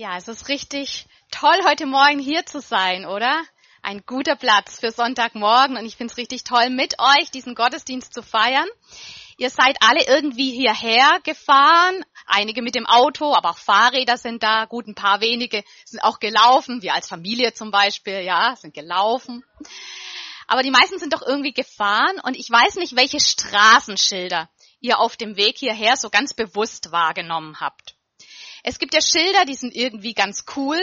Ja, 0.00 0.16
es 0.16 0.28
ist 0.28 0.48
richtig 0.48 1.04
toll, 1.30 1.58
heute 1.66 1.84
Morgen 1.84 2.20
hier 2.20 2.46
zu 2.46 2.62
sein, 2.62 3.04
oder? 3.04 3.44
Ein 3.82 4.02
guter 4.06 4.34
Platz 4.34 4.80
für 4.80 4.92
Sonntagmorgen 4.92 5.76
und 5.76 5.84
ich 5.84 5.96
finde 5.96 6.10
es 6.10 6.16
richtig 6.16 6.42
toll, 6.42 6.70
mit 6.70 6.94
euch 6.98 7.30
diesen 7.30 7.54
Gottesdienst 7.54 8.14
zu 8.14 8.22
feiern. 8.22 8.66
Ihr 9.36 9.50
seid 9.50 9.76
alle 9.82 10.02
irgendwie 10.06 10.52
hierher 10.52 11.20
gefahren, 11.22 12.02
einige 12.24 12.62
mit 12.62 12.76
dem 12.76 12.86
Auto, 12.86 13.34
aber 13.34 13.50
auch 13.50 13.58
Fahrräder 13.58 14.16
sind 14.16 14.42
da, 14.42 14.64
gut 14.64 14.86
ein 14.86 14.94
paar 14.94 15.20
wenige 15.20 15.62
sind 15.84 16.02
auch 16.02 16.18
gelaufen, 16.18 16.80
wir 16.80 16.94
als 16.94 17.06
Familie 17.06 17.52
zum 17.52 17.70
Beispiel, 17.70 18.22
ja, 18.22 18.56
sind 18.56 18.72
gelaufen. 18.72 19.44
Aber 20.46 20.62
die 20.62 20.70
meisten 20.70 20.98
sind 20.98 21.12
doch 21.12 21.20
irgendwie 21.20 21.52
gefahren 21.52 22.18
und 22.22 22.38
ich 22.38 22.48
weiß 22.48 22.76
nicht, 22.76 22.96
welche 22.96 23.20
Straßenschilder 23.20 24.48
ihr 24.80 24.98
auf 24.98 25.18
dem 25.18 25.36
Weg 25.36 25.58
hierher 25.58 25.98
so 25.98 26.08
ganz 26.08 26.32
bewusst 26.32 26.90
wahrgenommen 26.90 27.60
habt. 27.60 27.99
Es 28.62 28.78
gibt 28.78 28.94
ja 28.94 29.00
Schilder, 29.00 29.44
die 29.44 29.54
sind 29.54 29.74
irgendwie 29.74 30.14
ganz 30.14 30.44
cool. 30.56 30.80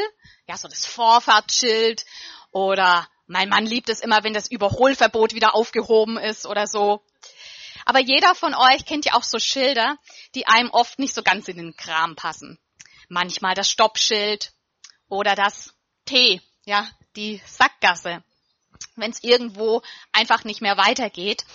Ja, 0.48 0.58
so 0.58 0.68
das 0.68 0.86
Vorfahrtsschild 0.86 2.06
oder 2.52 3.08
mein 3.28 3.50
Mann 3.50 3.66
liebt 3.66 3.90
es 3.90 4.00
immer, 4.00 4.24
wenn 4.24 4.34
das 4.34 4.50
Überholverbot 4.50 5.34
wieder 5.34 5.54
aufgehoben 5.54 6.18
ist 6.18 6.46
oder 6.46 6.66
so. 6.66 7.04
Aber 7.86 8.00
jeder 8.00 8.36
von 8.36 8.54
euch 8.54 8.86
kennt 8.86 9.06
ja 9.06 9.14
auch 9.14 9.24
so 9.24 9.40
Schilder, 9.40 9.98
die 10.36 10.48
einem 10.48 10.70
oft 10.72 11.00
nicht 11.00 11.14
so 11.14 11.24
ganz 11.24 11.48
in 11.48 11.58
den 11.58 11.76
Kram 11.76 12.16
passen. 12.16 12.60
Manchmal 13.10 13.54
das 13.54 13.70
Stoppschild 13.70 14.52
oder 15.10 15.36
das 15.36 15.74
T, 16.06 16.42
ja, 16.66 16.88
die 17.16 17.42
Sackgasse, 17.46 18.24
wenn 18.96 19.12
es 19.12 19.24
irgendwo 19.24 19.82
einfach 20.12 20.44
nicht 20.44 20.62
mehr 20.62 20.78
weitergeht. 20.78 21.46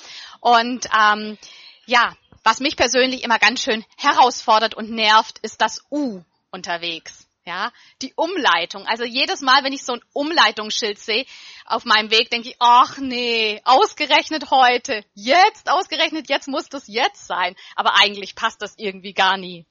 Und 0.40 0.88
ähm, 0.98 1.38
ja, 1.86 2.14
was 2.44 2.60
mich 2.60 2.76
persönlich 2.76 3.22
immer 3.22 3.38
ganz 3.38 3.62
schön 3.62 3.84
herausfordert 3.96 4.74
und 4.74 4.90
nervt, 4.90 5.38
ist 5.40 5.60
das 5.60 5.84
U 5.90 6.22
unterwegs. 6.50 7.26
Ja, 7.44 7.72
die 8.02 8.12
Umleitung. 8.14 8.86
Also 8.86 9.02
jedes 9.02 9.40
Mal, 9.40 9.64
wenn 9.64 9.72
ich 9.72 9.84
so 9.84 9.94
ein 9.94 10.04
Umleitungsschild 10.12 11.00
sehe 11.00 11.26
auf 11.64 11.84
meinem 11.84 12.12
Weg, 12.12 12.30
denke 12.30 12.50
ich, 12.50 12.56
ach 12.60 12.98
nee, 12.98 13.60
ausgerechnet 13.64 14.52
heute, 14.52 15.04
jetzt 15.14 15.68
ausgerechnet, 15.68 16.28
jetzt 16.28 16.46
muss 16.46 16.68
das 16.68 16.86
jetzt 16.86 17.26
sein. 17.26 17.56
Aber 17.74 17.98
eigentlich 17.98 18.36
passt 18.36 18.62
das 18.62 18.74
irgendwie 18.76 19.12
gar 19.12 19.36
nie. 19.38 19.66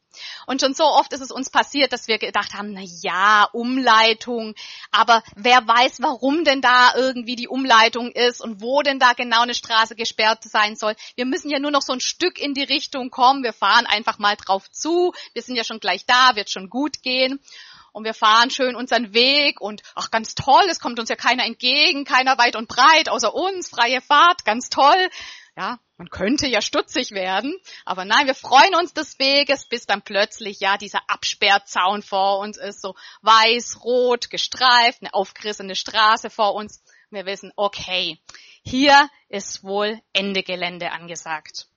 Und 0.45 0.62
schon 0.62 0.73
so 0.73 0.84
oft 0.84 1.14
ist 1.14 1.22
es 1.22 1.31
uns 1.31 1.50
passiert, 1.50 1.94
dass 1.94 2.08
wir 2.08 2.17
gedacht 2.17 2.54
haben, 2.54 2.73
na 2.73 2.81
ja, 2.81 3.48
Umleitung, 3.54 4.56
aber 4.92 5.23
wer 5.36 5.68
weiß, 5.68 6.02
warum 6.02 6.44
denn 6.44 6.62
da 6.62 6.94
irgendwie 6.95 7.36
die 7.36 7.48
Umleitung 7.48 8.12
ist 8.12 8.42
und 8.42 8.62
wo 8.62 8.81
denn 8.81 9.00
da 9.00 9.14
genau 9.14 9.42
eine 9.42 9.53
Straße 9.53 9.95
gesperrt 9.95 10.44
sein 10.44 10.76
soll. 10.76 10.95
Wir 11.16 11.26
müssen 11.26 11.50
ja 11.50 11.59
nur 11.59 11.72
noch 11.72 11.81
so 11.81 11.94
ein 11.94 12.02
Stück 12.02 12.40
in 12.40 12.53
die 12.53 12.64
Richtung 12.64 13.09
kommen. 13.09 13.44
Wir 13.44 13.53
fahren 13.53 13.86
einfach 13.86 14.20
mal 14.20 14.36
drauf 14.36 14.70
zu. 14.72 15.14
Wir 15.34 15.42
sind 15.42 15.56
ja 15.56 15.64
schon 15.64 15.80
gleich 15.80 16.06
da, 16.06 16.36
wird 16.36 16.50
schon 16.50 16.70
gut 16.70 17.02
gehen. 17.02 17.40
Und 17.92 18.06
wir 18.06 18.14
fahren 18.14 18.50
schön 18.50 18.75
unseren 18.75 19.14
Weg 19.14 19.59
und 19.59 19.81
ach 19.95 20.11
ganz 20.11 20.34
toll, 20.36 20.64
es 20.70 20.80
kommt 20.80 21.00
uns 21.00 21.09
ja 21.09 21.16
keiner 21.16 21.45
entgegen, 21.45 22.06
keiner 22.06 22.38
weit 22.38 22.56
und 22.56 22.70
breit 22.70 23.09
außer 23.09 23.34
uns, 23.34 23.70
freie 23.70 24.02
Fahrt, 24.02 24.45
ganz 24.45 24.70
toll. 24.70 25.09
Ja, 25.58 25.80
man 25.97 26.09
könnte 26.09 26.47
ja 26.47 26.62
stutzig 26.62 27.12
werden, 27.12 27.53
aber 27.86 28.06
nein, 28.06 28.25
wir 28.25 28.34
freuen 28.34 28.73
uns 28.75 28.94
des 28.94 29.19
Weges, 29.19 29.66
bis 29.66 29.86
dann 29.86 30.02
plötzlich 30.02 30.62
ja 30.62 30.78
dieser 30.78 31.02
Absperrzaun 31.09 32.02
vor 32.02 32.39
uns 32.39 32.58
ist, 32.58 32.81
so 32.81 32.95
weiß, 33.22 33.84
rot, 33.84 34.30
gestreift, 34.30 35.02
eine 35.02 35.14
aufgerissene 35.14 35.75
Straße 35.75 36.30
vor 36.30 36.56
uns. 36.56 36.81
Wir 37.09 37.25
wissen, 37.25 37.52
okay, 37.58 38.17
hier 38.64 39.09
ist 39.28 39.64
wohl 39.64 40.00
Ende 40.14 40.44
Gelände 40.44 40.92
angesagt. 40.92 41.67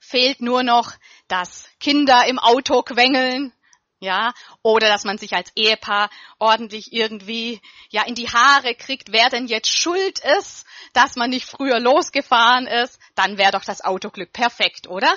Fehlt 0.00 0.40
nur 0.40 0.62
noch, 0.62 0.92
dass 1.28 1.68
Kinder 1.80 2.26
im 2.26 2.38
Auto 2.38 2.82
quengeln, 2.82 3.52
ja, 3.98 4.34
oder 4.62 4.88
dass 4.88 5.04
man 5.04 5.18
sich 5.18 5.34
als 5.34 5.50
Ehepaar 5.56 6.10
ordentlich 6.38 6.92
irgendwie 6.92 7.60
ja 7.90 8.02
in 8.04 8.14
die 8.14 8.28
Haare 8.28 8.74
kriegt, 8.74 9.12
wer 9.12 9.30
denn 9.30 9.46
jetzt 9.46 9.72
schuld 9.72 10.18
ist, 10.38 10.66
dass 10.92 11.16
man 11.16 11.30
nicht 11.30 11.46
früher 11.46 11.80
losgefahren 11.80 12.66
ist, 12.66 12.98
dann 13.14 13.38
wäre 13.38 13.52
doch 13.52 13.64
das 13.64 13.82
Autoglück 13.82 14.32
perfekt, 14.32 14.86
oder? 14.86 15.12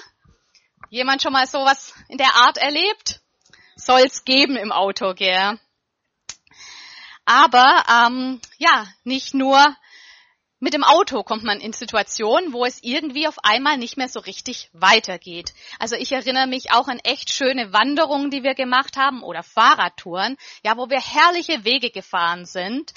Jemand 0.90 1.22
schon 1.22 1.34
mal 1.34 1.46
sowas 1.46 1.94
in 2.08 2.18
der 2.18 2.36
Art 2.36 2.58
erlebt? 2.58 3.22
Soll's 3.76 4.24
geben 4.24 4.56
im 4.56 4.72
Auto, 4.72 5.14
gell? 5.14 5.60
Aber 7.26 7.84
ähm, 7.88 8.42
ja, 8.58 8.88
nicht 9.04 9.34
nur 9.34 9.64
mit 10.60 10.74
dem 10.74 10.84
Auto 10.84 11.24
kommt 11.24 11.44
man 11.44 11.60
in 11.60 11.74
Situationen, 11.74 12.54
wo 12.54 12.66
es 12.66 12.84
irgendwie 12.84 13.28
auf 13.28 13.38
einmal 13.44 13.78
nicht 13.78 13.98
mehr 13.98 14.10
so 14.10 14.20
richtig 14.20 14.70
weitergeht. 14.74 15.54
Also 15.80 15.96
ich 15.96 16.12
erinnere 16.12 16.48
mich 16.48 16.72
auch 16.72 16.88
an 16.88 17.00
echt 17.00 17.32
schöne 17.32 17.72
Wanderungen, 17.72 18.30
die 18.30 18.44
wir 18.44 18.56
gemacht 18.56 18.98
haben 18.98 19.24
oder 19.24 19.44
Fahrradtouren, 19.44 20.38
ja, 20.64 20.78
wo 20.78 20.90
wir 20.90 21.00
herrliche 21.00 21.64
Wege 21.64 21.92
gefahren 21.92 22.46
sind, 22.46 22.94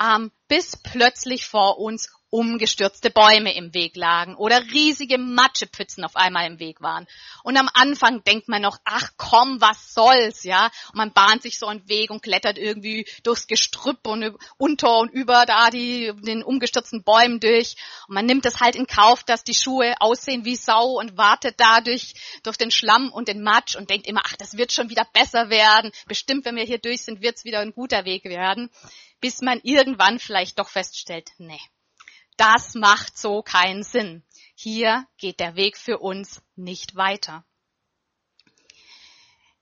ähm, 0.00 0.32
bis 0.48 0.76
plötzlich 0.76 1.46
vor 1.46 1.78
uns 1.78 2.10
umgestürzte 2.34 3.10
Bäume 3.10 3.54
im 3.54 3.74
Weg 3.74 3.94
lagen 3.94 4.34
oder 4.34 4.60
riesige 4.60 5.18
Matschepfützen 5.18 6.02
auf 6.04 6.16
einmal 6.16 6.48
im 6.48 6.58
Weg 6.58 6.80
waren. 6.80 7.06
Und 7.44 7.56
am 7.56 7.70
Anfang 7.72 8.24
denkt 8.24 8.48
man 8.48 8.60
noch, 8.60 8.78
ach 8.84 9.10
komm, 9.16 9.60
was 9.60 9.94
soll's, 9.94 10.42
ja? 10.42 10.64
Und 10.88 10.96
man 10.96 11.12
bahnt 11.12 11.42
sich 11.42 11.60
so 11.60 11.66
einen 11.66 11.88
Weg 11.88 12.10
und 12.10 12.24
klettert 12.24 12.58
irgendwie 12.58 13.06
durchs 13.22 13.46
Gestrüpp 13.46 14.04
und 14.08 14.34
unter 14.56 14.98
und 14.98 15.12
über 15.12 15.46
da 15.46 15.70
die, 15.70 16.12
den 16.22 16.42
umgestürzten 16.42 17.04
Bäumen 17.04 17.38
durch. 17.38 17.76
Und 18.08 18.16
man 18.16 18.26
nimmt 18.26 18.46
es 18.46 18.58
halt 18.58 18.74
in 18.74 18.88
Kauf, 18.88 19.22
dass 19.22 19.44
die 19.44 19.54
Schuhe 19.54 19.94
aussehen 20.00 20.44
wie 20.44 20.56
Sau 20.56 20.98
und 20.98 21.16
wartet 21.16 21.54
dadurch 21.58 22.14
durch 22.42 22.56
den 22.56 22.72
Schlamm 22.72 23.12
und 23.12 23.28
den 23.28 23.44
Matsch 23.44 23.76
und 23.76 23.90
denkt 23.90 24.08
immer, 24.08 24.22
ach, 24.24 24.34
das 24.38 24.56
wird 24.56 24.72
schon 24.72 24.90
wieder 24.90 25.06
besser 25.12 25.50
werden. 25.50 25.92
Bestimmt, 26.08 26.46
wenn 26.46 26.56
wir 26.56 26.64
hier 26.64 26.78
durch 26.78 27.02
sind, 27.02 27.22
wird's 27.22 27.44
wieder 27.44 27.60
ein 27.60 27.72
guter 27.72 28.04
Weg 28.04 28.24
werden. 28.24 28.70
Bis 29.20 29.40
man 29.40 29.60
irgendwann 29.62 30.18
vielleicht 30.18 30.58
doch 30.58 30.68
feststellt, 30.68 31.30
nee, 31.38 31.60
das 32.36 32.74
macht 32.74 33.16
so 33.18 33.42
keinen 33.42 33.82
Sinn. 33.82 34.22
Hier 34.54 35.06
geht 35.18 35.40
der 35.40 35.56
Weg 35.56 35.76
für 35.76 35.98
uns 35.98 36.42
nicht 36.56 36.96
weiter. 36.96 37.44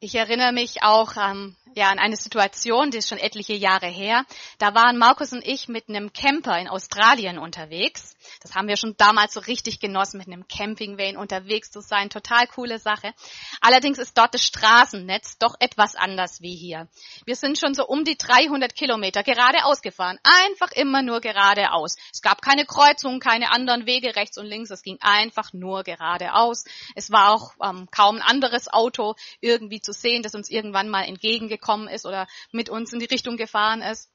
Ich 0.00 0.14
erinnere 0.14 0.52
mich 0.52 0.82
auch 0.82 1.16
ähm, 1.16 1.56
ja, 1.74 1.88
an 1.88 1.98
eine 1.98 2.16
Situation, 2.16 2.90
die 2.90 2.98
ist 2.98 3.08
schon 3.08 3.18
etliche 3.18 3.54
Jahre 3.54 3.86
her. 3.86 4.24
Da 4.58 4.74
waren 4.74 4.98
Markus 4.98 5.32
und 5.32 5.46
ich 5.46 5.68
mit 5.68 5.88
einem 5.88 6.12
Camper 6.12 6.58
in 6.58 6.68
Australien 6.68 7.38
unterwegs. 7.38 8.14
Das 8.42 8.54
haben 8.54 8.68
wir 8.68 8.76
schon 8.76 8.94
damals 8.96 9.34
so 9.34 9.40
richtig 9.40 9.80
genossen, 9.80 10.18
mit 10.18 10.26
einem 10.26 10.46
Campingvan 10.46 11.16
unterwegs 11.16 11.70
zu 11.70 11.80
sein. 11.80 12.10
Total 12.10 12.46
coole 12.46 12.78
Sache. 12.78 13.14
Allerdings 13.60 13.98
ist 13.98 14.16
dort 14.18 14.34
das 14.34 14.44
Straßennetz 14.44 15.38
doch 15.38 15.54
etwas 15.60 15.96
anders 15.96 16.42
wie 16.42 16.54
hier. 16.54 16.88
Wir 17.24 17.36
sind 17.36 17.58
schon 17.58 17.74
so 17.74 17.86
um 17.86 18.04
die 18.04 18.16
300 18.16 18.74
Kilometer 18.74 19.22
geradeaus 19.22 19.80
gefahren. 19.82 20.18
Einfach 20.22 20.72
immer 20.72 21.02
nur 21.02 21.20
geradeaus. 21.20 21.96
Es 22.12 22.22
gab 22.22 22.42
keine 22.42 22.66
Kreuzungen, 22.66 23.20
keine 23.20 23.50
anderen 23.50 23.86
Wege 23.86 24.14
rechts 24.14 24.38
und 24.38 24.46
links. 24.46 24.70
Es 24.70 24.82
ging 24.82 24.98
einfach 25.00 25.52
nur 25.52 25.82
geradeaus. 25.82 26.64
Es 26.94 27.10
war 27.10 27.32
auch 27.32 27.54
ähm, 27.62 27.88
kaum 27.90 28.16
ein 28.16 28.22
anderes 28.22 28.72
Auto 28.72 29.14
irgendwie 29.40 29.80
zu 29.80 29.92
sehen, 29.92 30.22
das 30.22 30.34
uns 30.34 30.50
irgendwann 30.50 30.88
mal 30.88 31.04
entgegengekommen 31.04 31.61
ist 31.88 32.06
oder 32.06 32.26
mit 32.52 32.68
uns 32.68 32.92
in 32.92 32.98
die 32.98 33.06
Richtung 33.06 33.36
gefahren 33.36 33.82
ist. 33.82 34.10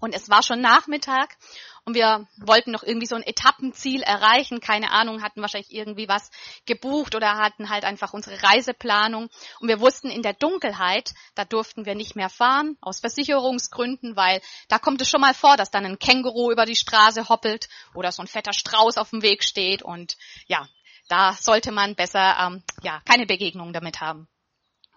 Und 0.00 0.14
es 0.14 0.28
war 0.30 0.42
schon 0.42 0.60
Nachmittag 0.60 1.36
und 1.84 1.94
wir 1.94 2.28
wollten 2.36 2.70
noch 2.70 2.82
irgendwie 2.82 3.06
so 3.06 3.16
ein 3.16 3.22
Etappenziel 3.22 4.02
erreichen. 4.02 4.60
Keine 4.60 4.90
Ahnung, 4.90 5.22
hatten 5.22 5.40
wahrscheinlich 5.40 5.72
irgendwie 5.72 6.08
was 6.08 6.30
gebucht 6.66 7.14
oder 7.16 7.36
hatten 7.36 7.68
halt 7.68 7.84
einfach 7.84 8.12
unsere 8.12 8.40
Reiseplanung. 8.42 9.28
Und 9.58 9.68
wir 9.68 9.80
wussten 9.80 10.10
in 10.10 10.22
der 10.22 10.34
Dunkelheit, 10.34 11.14
da 11.34 11.44
durften 11.44 11.84
wir 11.84 11.96
nicht 11.96 12.14
mehr 12.14 12.28
fahren, 12.28 12.76
aus 12.80 13.00
Versicherungsgründen, 13.00 14.16
weil 14.16 14.40
da 14.68 14.78
kommt 14.78 15.00
es 15.02 15.08
schon 15.08 15.20
mal 15.20 15.34
vor, 15.34 15.56
dass 15.56 15.70
dann 15.70 15.86
ein 15.86 15.98
Känguru 15.98 16.52
über 16.52 16.64
die 16.64 16.76
Straße 16.76 17.28
hoppelt 17.28 17.68
oder 17.94 18.12
so 18.12 18.22
ein 18.22 18.28
fetter 18.28 18.52
Strauß 18.52 18.98
auf 18.98 19.10
dem 19.10 19.22
Weg 19.22 19.42
steht. 19.42 19.82
Und 19.82 20.16
ja, 20.46 20.68
da 21.08 21.32
sollte 21.32 21.72
man 21.72 21.96
besser 21.96 22.36
ähm, 22.38 22.62
ja 22.82 23.00
keine 23.04 23.26
Begegnung 23.26 23.72
damit 23.72 24.00
haben. 24.00 24.28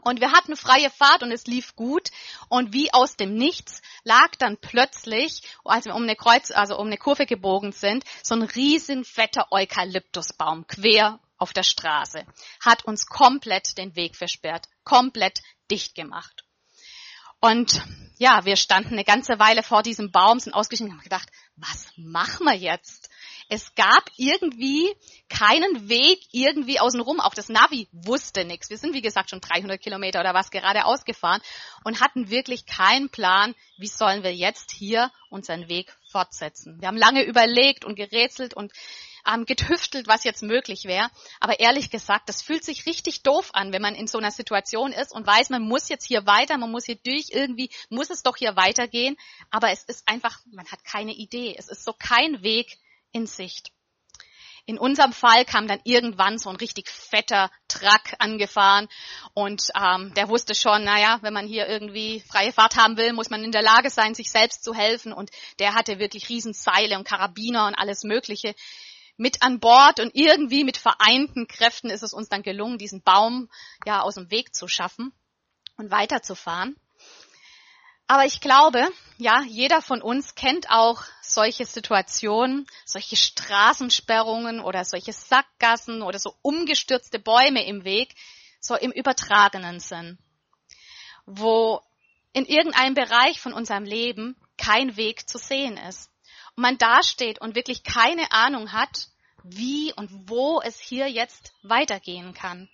Und 0.01 0.19
wir 0.19 0.31
hatten 0.31 0.55
freie 0.55 0.89
Fahrt 0.89 1.23
und 1.23 1.31
es 1.31 1.45
lief 1.45 1.75
gut. 1.75 2.09
Und 2.49 2.73
wie 2.73 2.93
aus 2.93 3.15
dem 3.15 3.35
Nichts 3.35 3.81
lag 4.03 4.35
dann 4.39 4.57
plötzlich, 4.57 5.43
als 5.63 5.85
wir 5.85 5.95
um 5.95 6.03
eine 6.03 6.15
Kreuz, 6.15 6.51
also 6.51 6.77
um 6.77 6.87
eine 6.87 6.97
Kurve 6.97 7.25
gebogen 7.25 7.71
sind, 7.71 8.03
so 8.23 8.35
ein 8.35 8.43
riesen 8.43 9.05
fetter 9.05 9.51
Eukalyptusbaum 9.51 10.65
quer 10.67 11.19
auf 11.37 11.53
der 11.53 11.63
Straße. 11.63 12.25
Hat 12.63 12.85
uns 12.85 13.05
komplett 13.05 13.77
den 13.77 13.95
Weg 13.95 14.15
versperrt, 14.15 14.67
komplett 14.83 15.41
dicht 15.69 15.95
gemacht. 15.95 16.43
Und 17.39 17.83
ja, 18.17 18.45
wir 18.45 18.55
standen 18.55 18.93
eine 18.93 19.03
ganze 19.03 19.39
Weile 19.39 19.63
vor 19.63 19.81
diesem 19.81 20.11
Baum, 20.11 20.39
sind 20.39 20.53
ausgestiegen 20.53 20.91
und 20.91 20.97
haben 20.97 21.03
gedacht, 21.03 21.29
was 21.55 21.87
machen 21.97 22.45
wir 22.45 22.55
jetzt? 22.55 23.09
Es 23.51 23.75
gab 23.75 24.09
irgendwie 24.15 24.95
keinen 25.27 25.89
Weg 25.89 26.21
irgendwie 26.31 26.79
außenrum. 26.79 27.19
Auch 27.19 27.33
das 27.33 27.49
Navi 27.49 27.89
wusste 27.91 28.45
nichts. 28.45 28.69
Wir 28.69 28.77
sind, 28.77 28.93
wie 28.93 29.01
gesagt, 29.01 29.29
schon 29.29 29.41
300 29.41 29.79
Kilometer 29.81 30.21
oder 30.21 30.33
was 30.33 30.51
gerade 30.51 30.85
ausgefahren 30.85 31.41
und 31.83 31.99
hatten 31.99 32.29
wirklich 32.29 32.65
keinen 32.65 33.09
Plan, 33.09 33.53
wie 33.77 33.87
sollen 33.87 34.23
wir 34.23 34.33
jetzt 34.33 34.71
hier 34.71 35.11
unseren 35.29 35.67
Weg 35.67 35.93
fortsetzen. 36.09 36.79
Wir 36.79 36.87
haben 36.87 36.95
lange 36.95 37.23
überlegt 37.23 37.83
und 37.83 37.95
gerätselt 37.95 38.53
und 38.53 38.71
ähm, 39.27 39.45
getüftelt, 39.45 40.07
was 40.07 40.23
jetzt 40.23 40.43
möglich 40.43 40.85
wäre. 40.85 41.09
Aber 41.41 41.59
ehrlich 41.59 41.89
gesagt, 41.89 42.29
das 42.29 42.41
fühlt 42.41 42.63
sich 42.63 42.85
richtig 42.85 43.21
doof 43.21 43.49
an, 43.51 43.73
wenn 43.73 43.81
man 43.81 43.95
in 43.95 44.07
so 44.07 44.17
einer 44.17 44.31
Situation 44.31 44.93
ist 44.93 45.13
und 45.13 45.27
weiß, 45.27 45.49
man 45.49 45.63
muss 45.63 45.89
jetzt 45.89 46.07
hier 46.07 46.25
weiter, 46.25 46.57
man 46.57 46.71
muss 46.71 46.85
hier 46.85 46.99
durch, 47.03 47.31
irgendwie 47.31 47.69
muss 47.89 48.11
es 48.11 48.23
doch 48.23 48.37
hier 48.37 48.55
weitergehen. 48.55 49.17
Aber 49.49 49.71
es 49.71 49.83
ist 49.83 50.07
einfach, 50.07 50.39
man 50.53 50.71
hat 50.71 50.85
keine 50.85 51.11
Idee. 51.11 51.53
Es 51.57 51.67
ist 51.67 51.83
so 51.83 51.91
kein 51.91 52.43
Weg 52.43 52.77
in 53.11 53.27
Sicht. 53.27 53.71
In 54.65 54.77
unserem 54.77 55.11
Fall 55.11 55.43
kam 55.43 55.67
dann 55.67 55.81
irgendwann 55.83 56.37
so 56.37 56.49
ein 56.49 56.55
richtig 56.55 56.89
fetter 56.89 57.49
Truck 57.67 58.13
angefahren 58.19 58.87
und 59.33 59.69
ähm, 59.75 60.13
der 60.13 60.29
wusste 60.29 60.53
schon, 60.53 60.83
naja, 60.83 61.17
wenn 61.21 61.33
man 61.33 61.47
hier 61.47 61.67
irgendwie 61.67 62.19
freie 62.21 62.53
Fahrt 62.53 62.75
haben 62.75 62.95
will, 62.95 63.11
muss 63.13 63.31
man 63.31 63.43
in 63.43 63.51
der 63.51 63.63
Lage 63.63 63.89
sein, 63.89 64.13
sich 64.13 64.29
selbst 64.29 64.63
zu 64.63 64.75
helfen 64.75 65.13
und 65.13 65.31
der 65.59 65.73
hatte 65.73 65.97
wirklich 65.97 66.29
Riesenseile 66.29 66.97
und 66.97 67.07
Karabiner 67.07 67.65
und 67.67 67.75
alles 67.75 68.03
Mögliche 68.03 68.53
mit 69.17 69.41
an 69.41 69.59
Bord 69.59 69.99
und 69.99 70.15
irgendwie 70.15 70.63
mit 70.63 70.77
vereinten 70.77 71.47
Kräften 71.47 71.89
ist 71.89 72.03
es 72.03 72.13
uns 72.13 72.29
dann 72.29 72.43
gelungen, 72.43 72.77
diesen 72.77 73.01
Baum 73.01 73.49
ja 73.85 74.01
aus 74.01 74.15
dem 74.15 74.31
Weg 74.31 74.55
zu 74.55 74.67
schaffen 74.67 75.11
und 75.77 75.91
weiterzufahren. 75.91 76.75
Aber 78.11 78.25
ich 78.25 78.41
glaube, 78.41 78.85
ja, 79.19 79.41
jeder 79.43 79.81
von 79.81 80.01
uns 80.01 80.35
kennt 80.35 80.69
auch 80.69 81.01
solche 81.21 81.65
Situationen, 81.65 82.67
solche 82.83 83.15
Straßensperrungen 83.15 84.59
oder 84.59 84.83
solche 84.83 85.13
Sackgassen 85.13 86.01
oder 86.01 86.19
so 86.19 86.35
umgestürzte 86.41 87.19
Bäume 87.19 87.65
im 87.65 87.85
Weg, 87.85 88.13
so 88.59 88.75
im 88.75 88.91
übertragenen 88.91 89.79
Sinn, 89.79 90.17
wo 91.25 91.79
in 92.33 92.45
irgendeinem 92.45 92.95
Bereich 92.95 93.39
von 93.39 93.53
unserem 93.53 93.85
Leben 93.85 94.35
kein 94.57 94.97
Weg 94.97 95.29
zu 95.29 95.37
sehen 95.37 95.77
ist. 95.77 96.11
Und 96.57 96.63
man 96.63 96.77
dasteht 96.77 97.39
und 97.39 97.55
wirklich 97.55 97.81
keine 97.83 98.29
Ahnung 98.33 98.73
hat, 98.73 99.07
wie 99.41 99.93
und 99.93 100.09
wo 100.29 100.61
es 100.61 100.81
hier 100.81 101.07
jetzt 101.09 101.53
weitergehen 101.63 102.33
kann, 102.33 102.67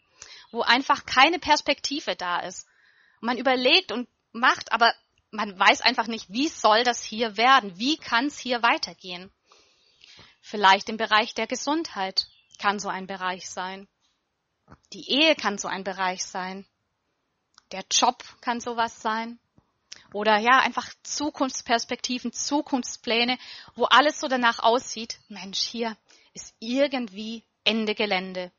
wo 0.50 0.62
einfach 0.64 1.06
keine 1.06 1.38
Perspektive 1.38 2.16
da 2.16 2.40
ist. 2.40 2.66
Und 3.22 3.28
man 3.28 3.38
überlegt 3.38 3.92
und 3.92 4.10
macht, 4.32 4.72
aber 4.72 4.92
man 5.32 5.58
weiß 5.58 5.82
einfach 5.82 6.08
nicht, 6.08 6.30
wie 6.30 6.48
soll 6.48 6.84
das 6.84 7.04
hier 7.04 7.38
werden? 7.38 7.78
Wie 7.78 7.98
kann 7.98 8.28
es 8.28 8.40
hier 8.40 8.64
weitergehen? 8.64 9.32
Vielleicht 10.42 10.90
im 10.90 10.98
Bereich 10.98 11.34
der 11.34 11.48
Gesundheit 11.48 12.28
kann 12.60 12.80
so 12.80 12.90
ein 12.90 13.08
Bereich 13.08 13.50
sein. 13.50 13.88
Die 14.94 15.10
Ehe 15.10 15.36
kann 15.36 15.58
so 15.58 15.68
ein 15.68 15.84
Bereich 15.84 16.24
sein. 16.24 16.66
Der 17.72 17.84
Job 17.92 18.24
kann 18.42 18.62
sowas 18.62 19.02
sein. 19.02 19.40
Oder 20.14 20.38
ja, 20.38 20.60
einfach 20.60 20.88
Zukunftsperspektiven, 21.04 22.32
Zukunftspläne, 22.32 23.38
wo 23.76 23.86
alles 23.86 24.20
so 24.20 24.28
danach 24.28 24.60
aussieht. 24.60 25.20
Mensch, 25.28 25.60
hier 25.60 25.98
ist 26.34 26.56
irgendwie 26.60 27.44
Ende 27.66 27.94
Gelände. 27.94 28.52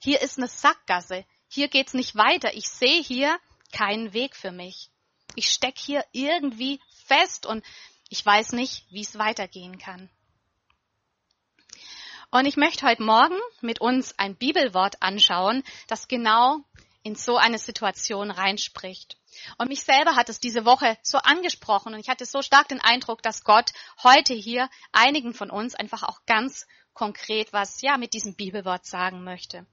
Hier 0.00 0.20
ist 0.20 0.38
eine 0.38 0.48
Sackgasse. 0.48 1.24
Hier 1.48 1.68
geht's 1.68 1.94
nicht 1.94 2.16
weiter. 2.16 2.54
Ich 2.54 2.68
sehe 2.68 3.00
hier 3.00 3.38
keinen 3.70 4.12
Weg 4.12 4.34
für 4.34 4.50
mich 4.50 4.90
ich 5.34 5.48
stecke 5.48 5.80
hier 5.80 6.04
irgendwie 6.12 6.80
fest 7.06 7.46
und 7.46 7.64
ich 8.08 8.24
weiß 8.24 8.52
nicht, 8.52 8.84
wie 8.90 9.02
es 9.02 9.18
weitergehen 9.18 9.78
kann. 9.78 10.08
Und 12.30 12.46
ich 12.46 12.56
möchte 12.56 12.86
heute 12.86 13.02
Morgen 13.02 13.38
mit 13.60 13.80
uns 13.80 14.18
ein 14.18 14.36
Bibelwort 14.36 15.02
anschauen, 15.02 15.62
das 15.86 16.08
genau 16.08 16.58
in 17.02 17.14
so 17.14 17.36
eine 17.36 17.58
Situation 17.58 18.30
reinspricht. 18.30 19.16
Und 19.58 19.68
mich 19.68 19.84
selber 19.84 20.16
hat 20.16 20.28
es 20.28 20.40
diese 20.40 20.64
Woche 20.64 20.98
so 21.02 21.18
angesprochen 21.18 21.94
und 21.94 22.00
ich 22.00 22.08
hatte 22.08 22.26
so 22.26 22.42
stark 22.42 22.68
den 22.68 22.80
Eindruck, 22.80 23.22
dass 23.22 23.44
Gott 23.44 23.70
heute 24.02 24.34
hier 24.34 24.68
einigen 24.92 25.34
von 25.34 25.50
uns 25.50 25.74
einfach 25.74 26.02
auch 26.02 26.24
ganz 26.26 26.66
konkret 26.94 27.52
was 27.52 27.80
ja 27.82 27.96
mit 27.96 28.14
diesem 28.14 28.34
Bibelwort 28.34 28.86
sagen 28.86 29.22
möchte. 29.22 29.66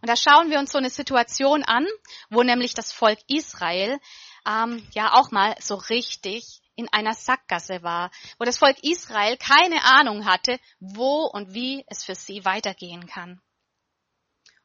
Und 0.00 0.08
da 0.08 0.16
schauen 0.16 0.50
wir 0.50 0.58
uns 0.58 0.72
so 0.72 0.78
eine 0.78 0.90
Situation 0.90 1.64
an, 1.64 1.86
wo 2.30 2.42
nämlich 2.42 2.74
das 2.74 2.92
Volk 2.92 3.18
Israel 3.26 3.98
ähm, 4.46 4.86
ja 4.92 5.14
auch 5.14 5.30
mal 5.30 5.54
so 5.60 5.74
richtig 5.74 6.60
in 6.74 6.88
einer 6.92 7.14
Sackgasse 7.14 7.82
war, 7.82 8.10
wo 8.38 8.44
das 8.44 8.58
Volk 8.58 8.82
Israel 8.82 9.36
keine 9.36 9.84
Ahnung 9.84 10.24
hatte, 10.24 10.58
wo 10.80 11.24
und 11.26 11.54
wie 11.54 11.84
es 11.88 12.04
für 12.04 12.14
sie 12.14 12.44
weitergehen 12.44 13.06
kann. 13.06 13.40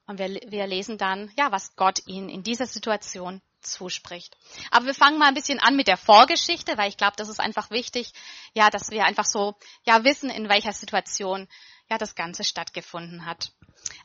Und 0.06 0.20
wir, 0.20 0.30
wir 0.30 0.68
lesen 0.68 0.98
dann, 0.98 1.32
ja, 1.38 1.52
was 1.52 1.76
Gott 1.76 2.00
ihnen 2.08 2.30
in 2.30 2.42
dieser 2.42 2.66
Situation 2.66 3.42
zuspricht. 3.62 4.38
Aber 4.72 4.86
wir 4.86 4.94
fangen 4.94 5.18
mal 5.20 5.28
ein 5.28 5.34
bisschen 5.34 5.60
an 5.60 5.76
mit 5.76 5.88
der 5.88 5.98
Vorgeschichte, 5.98 6.78
weil 6.78 6.90
ich 6.90 6.98
glaube, 6.98 7.18
das 7.18 7.28
ist 7.28 7.42
einfach 7.42 7.70
wichtig, 7.72 8.14
ja, 8.54 8.70
dass 8.70 8.90
wir 8.90 9.04
einfach 9.06 9.26
so, 9.26 9.56
ja, 9.84 10.06
wissen, 10.06 10.30
in 10.30 10.48
welcher 10.48 10.72
Situation 10.72 11.48
ja 11.90 11.98
das 11.98 12.16
Ganze 12.16 12.46
stattgefunden 12.46 13.26
hat. 13.26 13.52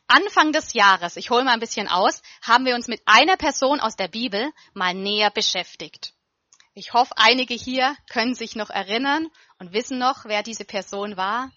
Anfang 0.07 0.53
des 0.53 0.73
Jahres, 0.73 1.17
ich 1.17 1.31
hole 1.31 1.45
mal 1.45 1.53
ein 1.53 1.61
bisschen 1.61 1.89
aus, 1.89 2.23
haben 2.43 2.65
wir 2.65 2.75
uns 2.75 2.89
mit 2.89 3.03
einer 3.07 3.37
Person 3.37 3.81
aus 3.81 3.97
der 3.97 4.09
Bibel 4.09 4.53
mal 4.75 4.95
näher 4.95 5.31
beschäftigt. 5.31 6.13
Ich 6.75 6.93
hoffe, 6.93 7.13
einige 7.17 7.55
hier 7.55 7.97
können 8.11 8.35
sich 8.35 8.57
noch 8.57 8.71
erinnern 8.71 9.29
und 9.59 9.73
wissen 9.73 9.99
noch, 9.99 10.25
wer 10.25 10.43
diese 10.43 10.65
Person 10.65 11.17
war. 11.17 11.51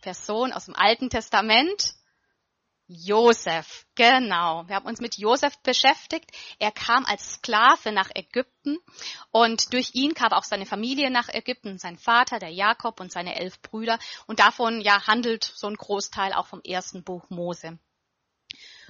Person 0.00 0.52
aus 0.52 0.66
dem 0.66 0.76
Alten 0.76 1.10
Testament. 1.10 1.94
Josef, 2.92 3.86
genau. 3.94 4.66
Wir 4.66 4.74
haben 4.74 4.86
uns 4.86 5.00
mit 5.00 5.16
Josef 5.16 5.56
beschäftigt. 5.58 6.32
Er 6.58 6.72
kam 6.72 7.04
als 7.04 7.34
Sklave 7.34 7.92
nach 7.92 8.10
Ägypten 8.12 8.78
und 9.30 9.72
durch 9.72 9.94
ihn 9.94 10.12
kam 10.14 10.32
auch 10.32 10.42
seine 10.42 10.66
Familie 10.66 11.08
nach 11.08 11.28
Ägypten, 11.28 11.78
sein 11.78 11.96
Vater, 11.96 12.40
der 12.40 12.48
Jakob 12.48 12.98
und 12.98 13.12
seine 13.12 13.36
elf 13.36 13.62
Brüder. 13.62 14.00
Und 14.26 14.40
davon 14.40 14.80
ja 14.80 15.06
handelt 15.06 15.44
so 15.44 15.68
ein 15.68 15.76
Großteil 15.76 16.32
auch 16.32 16.48
vom 16.48 16.62
ersten 16.64 17.04
Buch 17.04 17.30
Mose. 17.30 17.78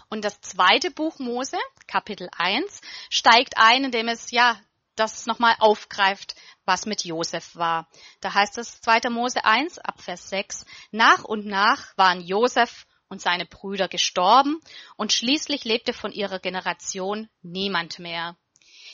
Und 0.08 0.24
das 0.24 0.40
zweite 0.40 0.90
Buch 0.90 1.18
Mose, 1.18 1.58
Kapitel 1.86 2.30
1, 2.38 2.80
steigt 3.10 3.58
ein, 3.58 3.84
indem 3.84 4.08
es 4.08 4.30
ja 4.30 4.58
das 4.96 5.26
nochmal 5.26 5.56
aufgreift, 5.58 6.36
was 6.64 6.86
mit 6.86 7.04
Josef 7.04 7.54
war. 7.54 7.86
Da 8.22 8.32
heißt 8.32 8.56
es 8.56 8.80
2. 8.80 9.10
Mose 9.10 9.44
1 9.44 9.78
ab 9.78 10.00
Vers 10.00 10.30
6, 10.30 10.64
nach 10.90 11.22
und 11.22 11.44
nach 11.44 11.94
waren 11.98 12.22
Josef 12.22 12.86
und 13.10 13.20
seine 13.20 13.44
Brüder 13.44 13.88
gestorben 13.88 14.60
und 14.96 15.12
schließlich 15.12 15.64
lebte 15.64 15.92
von 15.92 16.12
ihrer 16.12 16.38
Generation 16.38 17.28
niemand 17.42 17.98
mehr. 17.98 18.36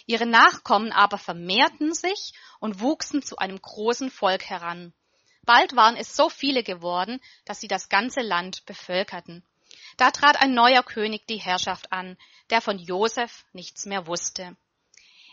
Ihre 0.07 0.27
Nachkommen 0.27 0.91
aber 0.91 1.19
vermehrten 1.19 1.95
sich 1.95 2.33
und 2.59 2.81
wuchsen 2.81 3.23
zu 3.23 3.37
einem 3.37 3.61
großen 3.61 4.11
Volk 4.11 4.45
heran. 4.45 4.93
Bald 5.43 5.77
waren 5.77 5.97
es 5.97 6.17
so 6.17 6.29
viele 6.29 6.65
geworden, 6.65 7.21
dass 7.45 7.61
sie 7.61 7.69
das 7.69 7.89
ganze 7.89 8.21
Land 8.21 8.65
bevölkerten. 8.67 9.45
Da 9.97 10.11
trat 10.11 10.41
ein 10.41 10.55
neuer 10.55 10.83
König 10.83 11.27
die 11.27 11.39
Herrschaft 11.39 11.93
an, 11.93 12.17
der 12.51 12.61
von 12.61 12.79
Josef 12.79 13.45
nichts 13.53 13.87
mehr 13.87 14.07
wusste. 14.07 14.57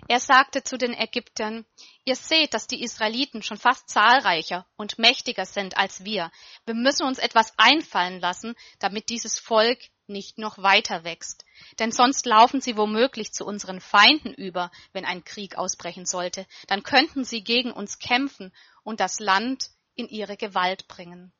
Er 0.07 0.19
sagte 0.19 0.63
zu 0.63 0.77
den 0.77 0.93
Ägyptern, 0.93 1.65
ihr 2.03 2.15
seht, 2.15 2.53
dass 2.53 2.67
die 2.67 2.83
Israeliten 2.83 3.41
schon 3.41 3.57
fast 3.57 3.89
zahlreicher 3.89 4.67
und 4.75 4.99
mächtiger 4.99 5.45
sind 5.45 5.77
als 5.77 6.03
wir. 6.03 6.29
Wir 6.65 6.75
müssen 6.75 7.05
uns 7.05 7.19
etwas 7.19 7.53
einfallen 7.57 8.19
lassen, 8.19 8.55
damit 8.79 9.09
dieses 9.09 9.39
Volk 9.39 9.79
nicht 10.07 10.37
noch 10.37 10.57
weiter 10.57 11.03
wächst. 11.03 11.45
Denn 11.79 11.91
sonst 11.91 12.25
laufen 12.25 12.59
sie 12.59 12.75
womöglich 12.75 13.31
zu 13.31 13.45
unseren 13.45 13.79
Feinden 13.79 14.33
über, 14.33 14.71
wenn 14.91 15.05
ein 15.05 15.23
Krieg 15.23 15.57
ausbrechen 15.57 16.05
sollte. 16.05 16.45
Dann 16.67 16.83
könnten 16.83 17.23
sie 17.23 17.43
gegen 17.43 17.71
uns 17.71 17.99
kämpfen 17.99 18.53
und 18.83 18.99
das 18.99 19.19
Land 19.19 19.69
in 19.95 20.07
ihre 20.09 20.35
Gewalt 20.35 20.87
bringen. 20.87 21.31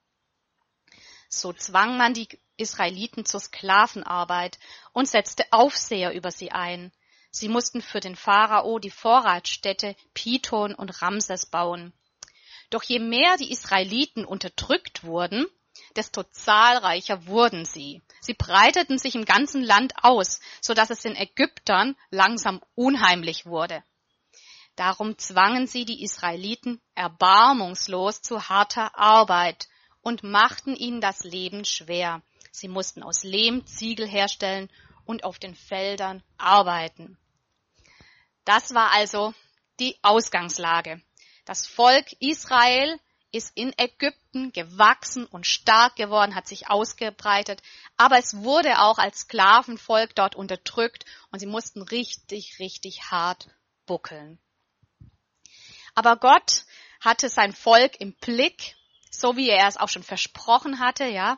So 1.28 1.52
zwang 1.52 1.98
man 1.98 2.14
die 2.14 2.28
Israeliten 2.58 3.26
zur 3.26 3.40
Sklavenarbeit 3.40 4.60
und 4.94 5.08
setzte 5.08 5.44
Aufseher 5.52 6.14
über 6.14 6.32
sie 6.32 6.52
ein. 6.52 6.94
Sie 7.36 7.50
mussten 7.50 7.82
für 7.82 8.00
den 8.00 8.16
Pharao 8.16 8.78
die 8.78 8.92
Vorratsstädte 8.92 9.96
Pithon 10.14 10.76
und 10.76 11.02
Ramses 11.02 11.48
bauen. 11.48 11.92
Doch 12.70 12.84
je 12.84 13.00
mehr 13.00 13.38
die 13.38 13.52
Israeliten 13.52 14.24
unterdrückt 14.24 15.04
wurden, 15.04 15.48
desto 15.96 16.22
zahlreicher 16.22 17.26
wurden 17.26 17.66
sie. 17.66 18.04
Sie 18.22 18.36
breiteten 18.36 19.00
sich 19.00 19.16
im 19.16 19.26
ganzen 19.26 19.64
Land 19.64 19.94
aus, 20.04 20.42
so 20.62 20.76
dass 20.76 20.92
es 20.92 21.02
den 21.02 21.16
Ägyptern 21.16 21.96
langsam 22.12 22.62
unheimlich 22.76 23.48
wurde. 23.48 23.84
Darum 24.76 25.18
zwangen 25.18 25.66
sie 25.66 25.86
die 25.86 26.04
Israeliten 26.04 26.82
erbarmungslos 26.94 28.22
zu 28.22 28.48
harter 28.48 28.96
Arbeit 28.96 29.70
und 30.02 30.22
machten 30.22 30.76
ihnen 30.76 31.02
das 31.02 31.24
Leben 31.24 31.66
schwer. 31.66 32.22
Sie 32.52 32.68
mussten 32.68 33.02
aus 33.02 33.24
Lehm 33.24 33.66
Ziegel 33.66 34.08
herstellen 34.08 34.70
und 35.06 35.24
auf 35.24 35.40
den 35.40 35.56
Feldern 35.56 36.22
arbeiten. 36.38 37.18
Das 38.46 38.74
war 38.74 38.92
also 38.92 39.34
die 39.80 39.98
Ausgangslage. 40.02 41.02
Das 41.46 41.68
Volk 41.68 42.14
Israel 42.20 43.00
ist 43.32 43.52
in 43.56 43.74
Ägypten 43.78 44.52
gewachsen 44.52 45.26
und 45.26 45.48
stark 45.48 45.96
geworden, 45.96 46.36
hat 46.36 46.48
sich 46.48 46.70
ausgebreitet, 46.70 47.64
aber 47.98 48.20
es 48.20 48.38
wurde 48.38 48.80
auch 48.80 49.00
als 49.00 49.22
Sklavenvolk 49.22 50.14
dort 50.16 50.36
unterdrückt 50.36 51.06
und 51.32 51.40
sie 51.40 51.48
mussten 51.48 51.82
richtig, 51.82 52.60
richtig 52.60 53.10
hart 53.10 53.50
buckeln. 53.88 54.40
Aber 55.96 56.16
Gott 56.18 56.66
hatte 57.02 57.28
sein 57.28 57.54
Volk 57.54 58.00
im 58.00 58.14
Blick, 58.14 58.76
so 59.14 59.36
wie 59.38 59.50
er 59.50 59.68
es 59.68 59.78
auch 59.78 59.90
schon 59.90 60.04
versprochen 60.04 60.80
hatte, 60.80 61.06
ja. 61.06 61.38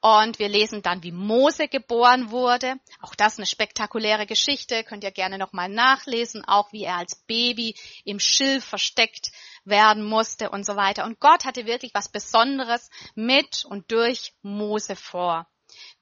Und 0.00 0.38
wir 0.38 0.48
lesen 0.48 0.82
dann, 0.82 1.02
wie 1.02 1.12
Mose 1.12 1.68
geboren 1.68 2.30
wurde. 2.30 2.74
Auch 3.00 3.14
das 3.14 3.38
eine 3.38 3.46
spektakuläre 3.46 4.26
Geschichte, 4.26 4.84
könnt 4.84 5.02
ihr 5.02 5.10
gerne 5.10 5.38
nochmal 5.38 5.68
nachlesen, 5.68 6.44
auch 6.44 6.72
wie 6.72 6.84
er 6.84 6.96
als 6.96 7.16
Baby 7.26 7.74
im 8.04 8.20
Schilf 8.20 8.64
versteckt 8.64 9.30
werden 9.64 10.04
musste 10.04 10.50
und 10.50 10.66
so 10.66 10.76
weiter. 10.76 11.04
Und 11.04 11.20
Gott 11.20 11.44
hatte 11.44 11.66
wirklich 11.66 11.94
was 11.94 12.08
Besonderes 12.08 12.90
mit 13.14 13.64
und 13.64 13.90
durch 13.90 14.34
Mose 14.42 14.94
vor. 14.94 15.46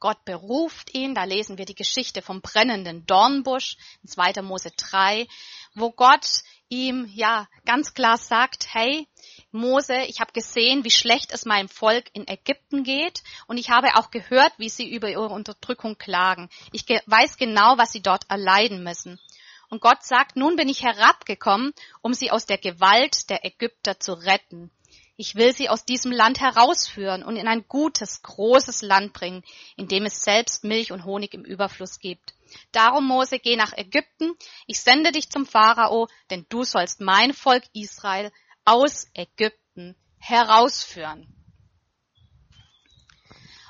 Gott 0.01 0.25
beruft 0.25 0.95
ihn, 0.95 1.15
da 1.15 1.25
lesen 1.25 1.59
wir 1.59 1.65
die 1.65 1.75
Geschichte 1.75 2.23
vom 2.23 2.41
brennenden 2.41 3.07
Dornbusch 3.07 3.77
in 4.03 4.09
2. 4.09 4.43
Mose 4.43 4.71
3, 4.77 5.27
wo 5.75 5.93
Gott 5.93 6.27
ihm 6.69 7.07
ja 7.13 7.49
ganz 7.65 7.95
klar 7.95 8.17
sagt, 8.17 8.75
hey 8.75 9.07
Mose, 9.53 10.03
ich 10.09 10.21
habe 10.21 10.33
gesehen, 10.33 10.83
wie 10.83 10.91
schlecht 10.91 11.31
es 11.31 11.45
meinem 11.45 11.69
Volk 11.69 12.07
in 12.15 12.27
Ägypten 12.27 12.85
geht 12.85 13.23
und 13.47 13.59
ich 13.59 13.69
habe 13.71 13.97
auch 13.97 14.11
gehört, 14.11 14.53
wie 14.57 14.71
sie 14.71 14.91
über 14.91 15.11
ihre 15.11 15.29
Unterdrückung 15.29 15.99
klagen. 15.99 16.49
Ich 16.73 16.87
weiß 16.89 17.37
genau, 17.37 17.77
was 17.77 17.93
sie 17.93 18.03
dort 18.03 18.25
erleiden 18.31 18.83
müssen. 18.83 19.21
Und 19.69 19.81
Gott 19.81 20.03
sagt, 20.03 20.37
nun 20.37 20.57
bin 20.57 20.69
ich 20.69 20.83
herabgekommen, 20.83 21.73
um 22.01 22.15
sie 22.15 22.31
aus 22.31 22.47
der 22.47 22.59
Gewalt 22.59 23.31
der 23.31 23.45
Ägypter 23.45 24.01
zu 24.01 24.15
retten. 24.15 24.71
Ich 25.17 25.35
will 25.35 25.55
sie 25.55 25.69
aus 25.69 25.85
diesem 25.85 26.13
Land 26.13 26.41
herausführen 26.41 27.23
und 27.23 27.37
in 27.37 27.47
ein 27.47 27.67
gutes, 27.69 28.23
großes 28.23 28.83
Land 28.83 29.13
bringen, 29.13 29.45
in 29.77 29.87
dem 29.87 30.07
es 30.07 30.25
selbst 30.25 30.65
Milch 30.65 30.93
und 30.93 31.05
Honig 31.05 31.35
im 31.35 31.45
Überfluss 31.45 32.01
gibt. 32.01 32.35
Darum, 32.73 33.07
Mose, 33.07 33.39
geh 33.39 33.57
nach 33.57 33.73
Ägypten, 33.77 34.33
ich 34.67 34.81
sende 34.81 35.13
dich 35.13 35.31
zum 35.31 35.47
Pharao, 35.47 36.09
denn 36.31 36.47
du 36.49 36.65
sollst 36.65 37.01
mein 37.01 37.35
Volk 37.35 37.65
Israel 37.75 38.33
aus 38.65 39.09
Ägypten 39.15 39.97
herausführen. 40.19 41.27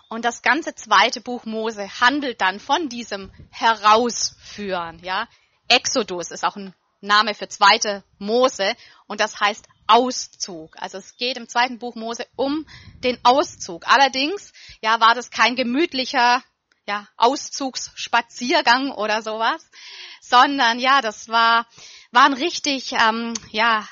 Und 0.08 0.26
das 0.26 0.42
ganze 0.42 0.74
zweite 0.74 1.22
Buch 1.22 1.46
Mose 1.46 1.88
handelt 2.00 2.42
dann 2.42 2.60
von 2.60 2.90
diesem 2.90 3.32
Herausführen, 3.50 4.98
ja. 5.02 5.26
Exodus 5.68 6.30
ist 6.30 6.44
auch 6.44 6.56
ein 6.56 6.74
Name 7.00 7.34
für 7.34 7.48
zweite 7.48 8.04
Mose 8.18 8.76
und 9.06 9.20
das 9.20 9.40
heißt 9.40 9.66
Auszug. 9.86 10.76
Also 10.78 10.98
es 10.98 11.16
geht 11.16 11.36
im 11.36 11.48
zweiten 11.48 11.78
Buch 11.78 11.94
Mose 11.94 12.26
um 12.36 12.66
den 13.02 13.18
Auszug. 13.24 13.86
Allerdings, 13.88 14.52
ja, 14.82 15.00
war 15.00 15.14
das 15.14 15.30
kein 15.30 15.56
gemütlicher, 15.56 16.42
ja, 16.86 17.08
Auszugsspaziergang 17.16 18.90
oder 18.90 19.22
sowas, 19.22 19.64
sondern 20.20 20.78
ja, 20.78 21.00
das 21.00 21.28
war, 21.28 21.66
war 22.10 22.26
ein 22.26 22.34
richtig, 22.34 22.92
ähm, 22.92 23.34
ja, 23.50 23.86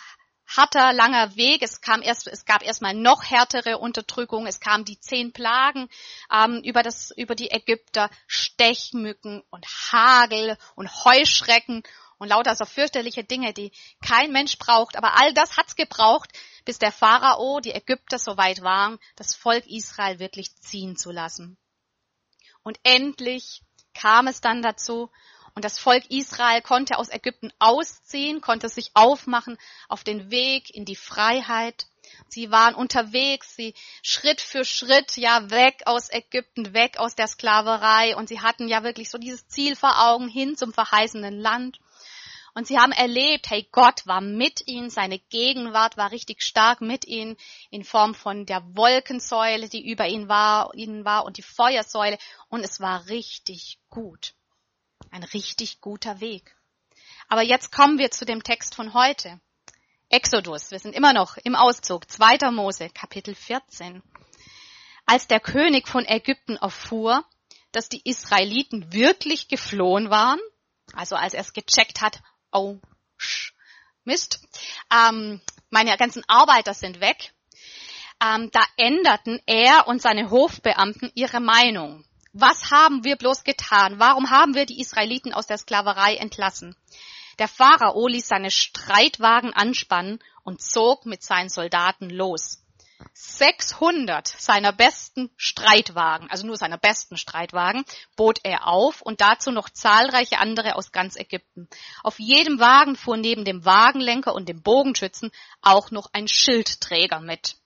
harter, 0.56 0.92
langer 0.92 1.36
Weg. 1.36 1.62
Es 1.62 1.80
kam 1.80 2.02
erst, 2.02 2.26
es 2.26 2.44
gab 2.44 2.62
erstmal 2.62 2.94
noch 2.94 3.24
härtere 3.24 3.78
Unterdrückung. 3.78 4.46
Es 4.46 4.60
kamen 4.60 4.84
die 4.84 4.98
zehn 5.00 5.32
Plagen 5.32 5.88
ähm, 6.32 6.60
über 6.64 6.82
das, 6.82 7.10
über 7.16 7.34
die 7.34 7.50
Ägypter, 7.50 8.10
Stechmücken 8.26 9.42
und 9.50 9.66
Hagel 9.66 10.56
und 10.74 11.04
Heuschrecken 11.04 11.82
und 12.18 12.28
lauter 12.28 12.54
so 12.54 12.66
fürchterliche 12.66 13.24
Dinge, 13.24 13.54
die 13.54 13.72
kein 14.04 14.30
Mensch 14.30 14.58
braucht. 14.58 14.96
Aber 14.96 15.16
all 15.16 15.32
das 15.32 15.56
hat's 15.56 15.74
gebraucht, 15.74 16.30
bis 16.64 16.78
der 16.78 16.92
Pharao, 16.92 17.60
die 17.60 17.72
Ägypter 17.72 18.18
so 18.18 18.36
weit 18.36 18.62
waren, 18.62 18.98
das 19.16 19.34
Volk 19.34 19.66
Israel 19.66 20.18
wirklich 20.18 20.54
ziehen 20.56 20.96
zu 20.96 21.10
lassen. 21.10 21.56
Und 22.62 22.78
endlich 22.82 23.62
kam 23.94 24.26
es 24.26 24.40
dann 24.40 24.62
dazu, 24.62 25.10
und 25.60 25.64
das 25.66 25.78
Volk 25.78 26.10
Israel 26.10 26.62
konnte 26.62 26.96
aus 26.96 27.10
Ägypten 27.10 27.52
ausziehen, 27.58 28.40
konnte 28.40 28.70
sich 28.70 28.92
aufmachen 28.94 29.58
auf 29.90 30.02
den 30.02 30.30
Weg 30.30 30.74
in 30.74 30.86
die 30.86 30.96
Freiheit. 30.96 31.84
Sie 32.28 32.50
waren 32.50 32.74
unterwegs, 32.74 33.56
sie 33.56 33.74
Schritt 34.02 34.40
für 34.40 34.64
Schritt, 34.64 35.18
ja, 35.18 35.50
weg 35.50 35.82
aus 35.84 36.10
Ägypten, 36.10 36.72
weg 36.72 36.96
aus 36.96 37.14
der 37.14 37.26
Sklaverei. 37.26 38.16
Und 38.16 38.30
sie 38.30 38.40
hatten 38.40 38.68
ja 38.68 38.84
wirklich 38.84 39.10
so 39.10 39.18
dieses 39.18 39.48
Ziel 39.48 39.76
vor 39.76 40.08
Augen 40.08 40.28
hin 40.28 40.56
zum 40.56 40.72
verheißenen 40.72 41.38
Land. 41.38 41.78
Und 42.54 42.66
sie 42.66 42.78
haben 42.78 42.92
erlebt, 42.92 43.50
hey, 43.50 43.68
Gott 43.70 44.06
war 44.06 44.22
mit 44.22 44.66
ihnen, 44.66 44.88
seine 44.88 45.18
Gegenwart 45.18 45.98
war 45.98 46.10
richtig 46.10 46.42
stark 46.42 46.80
mit 46.80 47.06
ihnen 47.06 47.36
in 47.68 47.84
Form 47.84 48.14
von 48.14 48.46
der 48.46 48.62
Wolkensäule, 48.74 49.68
die 49.68 49.86
über 49.86 50.08
ihnen 50.08 50.30
war, 50.30 50.72
ihnen 50.72 51.04
war 51.04 51.26
und 51.26 51.36
die 51.36 51.42
Feuersäule. 51.42 52.16
Und 52.48 52.64
es 52.64 52.80
war 52.80 53.08
richtig 53.08 53.78
gut. 53.90 54.32
Ein 55.10 55.24
richtig 55.24 55.80
guter 55.80 56.20
Weg. 56.20 56.56
Aber 57.28 57.42
jetzt 57.42 57.72
kommen 57.72 57.98
wir 57.98 58.10
zu 58.10 58.24
dem 58.24 58.42
Text 58.42 58.74
von 58.74 58.94
heute. 58.94 59.40
Exodus. 60.08 60.70
Wir 60.70 60.80
sind 60.80 60.94
immer 60.94 61.12
noch 61.12 61.36
im 61.36 61.54
Auszug. 61.54 62.10
2. 62.10 62.50
Mose, 62.50 62.90
Kapitel 62.90 63.34
14. 63.34 64.02
Als 65.06 65.28
der 65.28 65.40
König 65.40 65.88
von 65.88 66.04
Ägypten 66.04 66.56
erfuhr, 66.56 67.24
dass 67.72 67.88
die 67.88 68.02
Israeliten 68.04 68.92
wirklich 68.92 69.48
geflohen 69.48 70.10
waren, 70.10 70.40
also 70.92 71.16
als 71.16 71.34
er 71.34 71.40
es 71.40 71.52
gecheckt 71.52 72.00
hat, 72.00 72.20
oh, 72.52 72.78
sch, 73.16 73.54
Mist, 74.04 74.40
ähm, 74.92 75.40
meine 75.68 75.96
ganzen 75.96 76.24
Arbeiter 76.28 76.74
sind 76.74 77.00
weg, 77.00 77.32
ähm, 78.20 78.50
da 78.50 78.64
änderten 78.76 79.40
er 79.46 79.86
und 79.86 80.02
seine 80.02 80.30
Hofbeamten 80.30 81.10
ihre 81.14 81.40
Meinung. 81.40 82.04
Was 82.32 82.70
haben 82.70 83.02
wir 83.02 83.16
bloß 83.16 83.42
getan? 83.42 83.98
Warum 83.98 84.30
haben 84.30 84.54
wir 84.54 84.64
die 84.64 84.80
Israeliten 84.80 85.34
aus 85.34 85.48
der 85.48 85.58
Sklaverei 85.58 86.14
entlassen? 86.14 86.76
Der 87.40 87.48
Pharao 87.48 88.06
ließ 88.06 88.28
seine 88.28 88.52
Streitwagen 88.52 89.52
anspannen 89.52 90.20
und 90.44 90.62
zog 90.62 91.06
mit 91.06 91.24
seinen 91.24 91.48
Soldaten 91.48 92.08
los. 92.08 92.62
600 93.14 94.28
seiner 94.28 94.72
besten 94.72 95.30
Streitwagen, 95.36 96.30
also 96.30 96.46
nur 96.46 96.56
seiner 96.56 96.78
besten 96.78 97.16
Streitwagen, 97.16 97.84
bot 98.14 98.40
er 98.44 98.68
auf 98.68 99.02
und 99.02 99.20
dazu 99.20 99.50
noch 99.50 99.68
zahlreiche 99.70 100.38
andere 100.38 100.76
aus 100.76 100.92
ganz 100.92 101.16
Ägypten. 101.16 101.68
Auf 102.04 102.20
jedem 102.20 102.60
Wagen 102.60 102.94
fuhr 102.94 103.16
neben 103.16 103.44
dem 103.44 103.64
Wagenlenker 103.64 104.34
und 104.34 104.48
dem 104.48 104.62
Bogenschützen 104.62 105.32
auch 105.62 105.90
noch 105.90 106.10
ein 106.12 106.28
Schildträger 106.28 107.20
mit. 107.20 107.56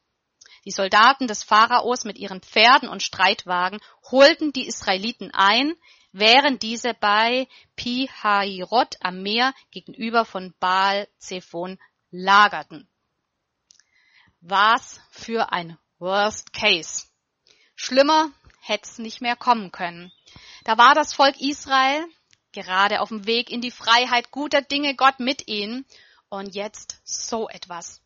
Die 0.65 0.71
Soldaten 0.71 1.27
des 1.27 1.43
Pharaos 1.43 2.05
mit 2.05 2.19
ihren 2.19 2.41
Pferden 2.41 2.89
und 2.89 3.03
Streitwagen 3.03 3.81
holten 4.11 4.53
die 4.53 4.67
Israeliten 4.67 5.31
ein, 5.33 5.75
während 6.13 6.63
diese 6.63 6.95
bei 6.95 7.49
Pi-Hairot 7.77 8.97
am 9.01 9.23
Meer 9.23 9.53
gegenüber 9.71 10.25
von 10.25 10.55
Baal 10.61 11.09
Zephon 11.19 11.79
lagerten. 12.11 12.89
Was 14.41 15.01
für 15.11 15.53
ein 15.53 15.79
Worst 15.99 16.53
Case. 16.53 17.07
Schlimmer 17.75 18.31
hätte 18.61 18.89
es 18.89 18.99
nicht 18.99 19.21
mehr 19.21 19.37
kommen 19.37 19.73
können. 19.73 20.13
Da 20.65 20.79
war 20.79 20.95
das 20.95 21.13
Volk 21.13 21.41
Israel 21.41 22.07
gerade 22.55 23.01
auf 23.01 23.09
dem 23.11 23.27
Weg 23.27 23.51
in 23.51 23.61
die 23.61 23.71
Freiheit 23.71 24.31
guter 24.31 24.63
Dinge, 24.63 24.95
Gott 24.95 25.21
mit 25.21 25.49
ihnen. 25.49 25.85
Und 26.31 26.55
jetzt 26.55 27.01
so 27.05 27.49
etwas. 27.49 28.01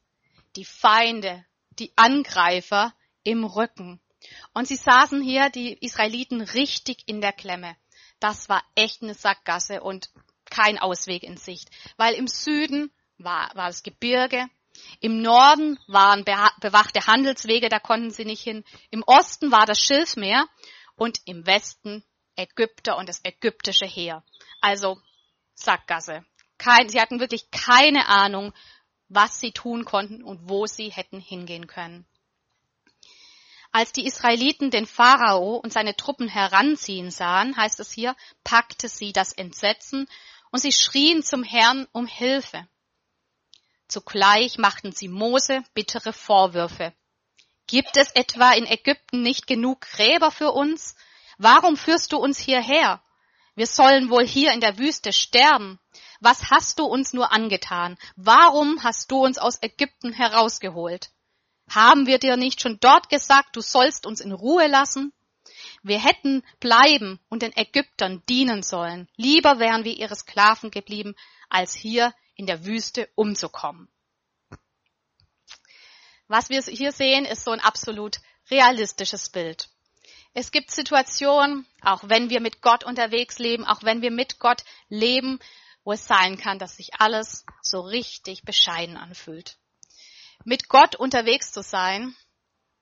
Die 0.56 0.64
Feinde 0.64 1.46
die 1.78 1.92
Angreifer 1.96 2.94
im 3.22 3.44
Rücken. 3.44 4.00
Und 4.54 4.66
sie 4.66 4.76
saßen 4.76 5.22
hier, 5.22 5.50
die 5.50 5.74
Israeliten, 5.74 6.40
richtig 6.40 7.04
in 7.06 7.20
der 7.20 7.32
Klemme. 7.32 7.76
Das 8.20 8.48
war 8.48 8.62
echt 8.74 9.02
eine 9.02 9.14
Sackgasse 9.14 9.80
und 9.80 10.10
kein 10.50 10.78
Ausweg 10.78 11.22
in 11.22 11.36
Sicht. 11.36 11.70
Weil 11.96 12.14
im 12.14 12.26
Süden 12.26 12.90
war, 13.18 13.50
war 13.54 13.68
das 13.68 13.82
Gebirge, 13.82 14.48
im 15.00 15.22
Norden 15.22 15.78
waren 15.86 16.24
bewachte 16.24 17.06
Handelswege, 17.06 17.68
da 17.68 17.78
konnten 17.78 18.10
sie 18.10 18.24
nicht 18.24 18.42
hin. 18.42 18.64
Im 18.90 19.02
Osten 19.06 19.50
war 19.50 19.66
das 19.66 19.80
Schilfmeer 19.80 20.46
und 20.94 21.18
im 21.24 21.46
Westen 21.46 22.04
Ägypter 22.36 22.96
und 22.96 23.08
das 23.08 23.20
ägyptische 23.24 23.86
Heer. 23.86 24.24
Also 24.60 25.00
Sackgasse. 25.54 26.24
Kein, 26.56 26.88
sie 26.88 27.00
hatten 27.00 27.20
wirklich 27.20 27.50
keine 27.50 28.08
Ahnung, 28.08 28.52
was 29.08 29.40
sie 29.40 29.52
tun 29.52 29.84
konnten 29.84 30.22
und 30.22 30.48
wo 30.48 30.66
sie 30.66 30.90
hätten 30.90 31.20
hingehen 31.20 31.66
können. 31.66 32.06
Als 33.70 33.92
die 33.92 34.06
Israeliten 34.06 34.70
den 34.70 34.86
Pharao 34.86 35.56
und 35.56 35.72
seine 35.72 35.94
Truppen 35.94 36.28
heranziehen 36.28 37.10
sahen, 37.10 37.56
heißt 37.56 37.80
es 37.80 37.92
hier, 37.92 38.16
packte 38.42 38.88
sie 38.88 39.12
das 39.12 39.32
Entsetzen 39.32 40.08
und 40.50 40.60
sie 40.60 40.72
schrien 40.72 41.22
zum 41.22 41.42
Herrn 41.42 41.86
um 41.92 42.06
Hilfe. 42.06 42.66
Zugleich 43.86 44.58
machten 44.58 44.92
sie 44.92 45.08
Mose 45.08 45.62
bittere 45.74 46.12
Vorwürfe. 46.12 46.92
Gibt 47.66 47.96
es 47.98 48.10
etwa 48.12 48.52
in 48.52 48.66
Ägypten 48.66 49.22
nicht 49.22 49.46
genug 49.46 49.82
Gräber 49.82 50.30
für 50.30 50.52
uns? 50.52 50.94
Warum 51.36 51.76
führst 51.76 52.12
du 52.12 52.16
uns 52.16 52.38
hierher? 52.38 53.02
Wir 53.54 53.66
sollen 53.66 54.08
wohl 54.08 54.26
hier 54.26 54.52
in 54.52 54.60
der 54.60 54.78
Wüste 54.78 55.12
sterben. 55.12 55.78
Was 56.20 56.50
hast 56.50 56.78
du 56.78 56.84
uns 56.84 57.12
nur 57.12 57.32
angetan? 57.32 57.96
Warum 58.16 58.82
hast 58.82 59.10
du 59.10 59.24
uns 59.24 59.38
aus 59.38 59.62
Ägypten 59.62 60.12
herausgeholt? 60.12 61.10
Haben 61.68 62.06
wir 62.06 62.18
dir 62.18 62.36
nicht 62.36 62.60
schon 62.60 62.80
dort 62.80 63.08
gesagt, 63.08 63.54
du 63.54 63.60
sollst 63.60 64.06
uns 64.06 64.20
in 64.20 64.32
Ruhe 64.32 64.66
lassen? 64.66 65.12
Wir 65.82 66.02
hätten 66.02 66.42
bleiben 66.60 67.20
und 67.28 67.42
den 67.42 67.56
Ägyptern 67.56 68.22
dienen 68.28 68.62
sollen. 68.62 69.08
Lieber 69.16 69.58
wären 69.58 69.84
wir 69.84 69.96
ihre 69.96 70.16
Sklaven 70.16 70.70
geblieben, 70.70 71.14
als 71.48 71.74
hier 71.74 72.12
in 72.34 72.46
der 72.46 72.64
Wüste 72.64 73.08
umzukommen. 73.14 73.88
Was 76.26 76.50
wir 76.50 76.60
hier 76.62 76.92
sehen, 76.92 77.24
ist 77.24 77.44
so 77.44 77.52
ein 77.52 77.60
absolut 77.60 78.18
realistisches 78.50 79.30
Bild. 79.30 79.68
Es 80.34 80.50
gibt 80.50 80.70
Situationen, 80.70 81.66
auch 81.82 82.02
wenn 82.08 82.28
wir 82.28 82.40
mit 82.40 82.60
Gott 82.60 82.84
unterwegs 82.84 83.38
leben, 83.38 83.64
auch 83.64 83.82
wenn 83.82 84.02
wir 84.02 84.10
mit 84.10 84.38
Gott 84.38 84.62
leben, 84.88 85.38
wo 85.88 85.92
es 85.92 86.06
sein 86.06 86.36
kann, 86.36 86.58
dass 86.58 86.76
sich 86.76 87.00
alles 87.00 87.46
so 87.62 87.80
richtig 87.80 88.42
bescheiden 88.42 88.98
anfühlt. 88.98 89.56
Mit 90.44 90.68
Gott 90.68 90.96
unterwegs 90.96 91.50
zu 91.50 91.62
sein, 91.62 92.14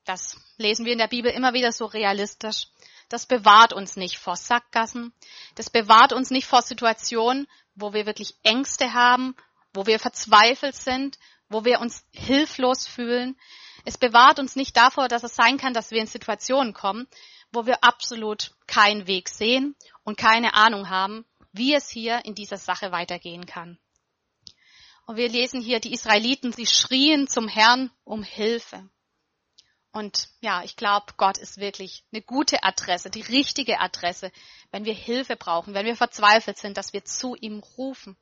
das 0.05 0.37
lesen 0.57 0.85
wir 0.85 0.93
in 0.93 0.99
der 0.99 1.07
Bibel 1.07 1.31
immer 1.31 1.53
wieder 1.53 1.71
so 1.71 1.87
realistisch. 1.87 2.67
Das 3.09 3.27
bewahrt 3.27 3.73
uns 3.73 3.95
nicht 3.95 4.19
vor 4.19 4.35
Sackgassen. 4.35 5.15
Das 5.55 5.71
bewahrt 5.71 6.13
uns 6.13 6.33
nicht 6.33 6.49
vor 6.49 6.63
Situationen, 6.63 7.47
wo 7.77 7.93
wir 7.93 8.07
wirklich 8.07 8.35
Ängste 8.43 8.93
haben, 8.93 9.37
wo 9.73 9.87
wir 9.87 10.01
verzweifelt 10.01 10.75
sind, 10.75 11.17
wo 11.49 11.65
wir 11.65 11.81
uns 11.81 12.05
hilflos 12.11 12.89
fühlen. 12.89 13.39
Es 13.85 13.99
bewahrt 13.99 14.41
uns 14.41 14.57
nicht 14.57 14.77
davor, 14.77 15.07
dass 15.07 15.23
es 15.23 15.37
sein 15.37 15.59
kann, 15.59 15.75
dass 15.75 15.93
wir 15.93 16.01
in 16.01 16.09
Situationen 16.09 16.75
kommen, 16.75 17.07
wo 17.53 17.67
wir 17.67 17.85
absolut 17.85 18.51
keinen 18.67 19.07
Weg 19.07 19.29
sehen 19.29 19.77
und 20.03 20.19
keine 20.19 20.55
Ahnung 20.55 20.91
haben, 20.91 21.25
wie 21.57 21.75
es 21.75 21.89
hier 21.89 22.25
in 22.25 22.35
dieser 22.35 22.57
Sache 22.57 22.93
weitergehen 22.93 23.47
kann. 23.47 23.79
Und 25.07 25.17
wir 25.17 25.29
lesen 25.29 25.61
hier, 25.61 25.79
die 25.79 25.93
Israeliten, 25.93 26.53
sie 26.53 26.67
schrien 26.67 27.29
zum 27.29 27.49
Herrn 27.49 27.91
um 28.05 28.23
Hilfe. 28.23 28.89
Und 29.93 30.29
ja, 30.41 30.63
ich 30.63 30.77
glaube, 30.77 31.15
Gott 31.17 31.39
ist 31.39 31.59
wirklich 31.59 32.05
eine 32.13 32.21
gute 32.21 32.63
Adresse, 32.65 33.09
die 33.09 33.23
richtige 33.23 33.81
Adresse, 33.81 34.31
wenn 34.71 34.85
wir 34.85 34.95
Hilfe 34.95 35.37
brauchen, 35.37 35.75
wenn 35.75 35.87
wir 35.87 35.97
verzweifelt 35.97 36.59
sind, 36.59 36.77
dass 36.77 36.93
wir 36.93 37.05
zu 37.05 37.35
ihm 37.35 37.61
rufen. 37.79 38.17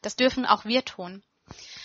Das 0.00 0.16
dürfen 0.16 0.46
auch 0.46 0.64
wir 0.64 0.84
tun. 0.84 1.22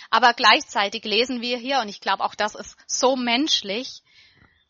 Aber 0.08 0.32
gleichzeitig 0.34 1.04
lesen 1.04 1.40
wir 1.40 1.58
hier, 1.58 1.80
und 1.80 1.88
ich 1.88 2.00
glaube 2.00 2.24
auch 2.24 2.34
das 2.34 2.54
ist 2.54 2.76
so 2.86 3.16
menschlich, 3.16 4.02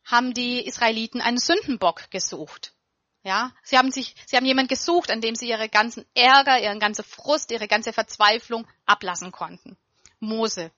haben 0.05 0.35
die 0.35 0.67
Israeliten 0.67 1.21
einen 1.21 1.39
Sündenbock 1.39 2.11
gesucht. 2.11 2.74
Ja, 3.25 3.53
sie 3.63 3.79
haben 3.79 3.91
sich, 3.91 4.15
sie 4.27 4.37
haben 4.37 4.45
jemanden 4.45 4.69
gesucht, 4.69 5.11
an 5.11 5.23
dem 5.23 5.35
sie 5.35 5.49
ihre 5.49 5.71
ganzen 5.71 6.05
Ärger, 6.15 6.61
ihren 6.61 6.79
ganzen 6.79 7.05
Frust, 7.05 7.51
ihre 7.51 7.67
ganze 7.67 7.95
Verzweiflung 7.95 8.67
ablassen 8.85 9.33
konnten. 9.33 9.79
Mose 10.21 10.71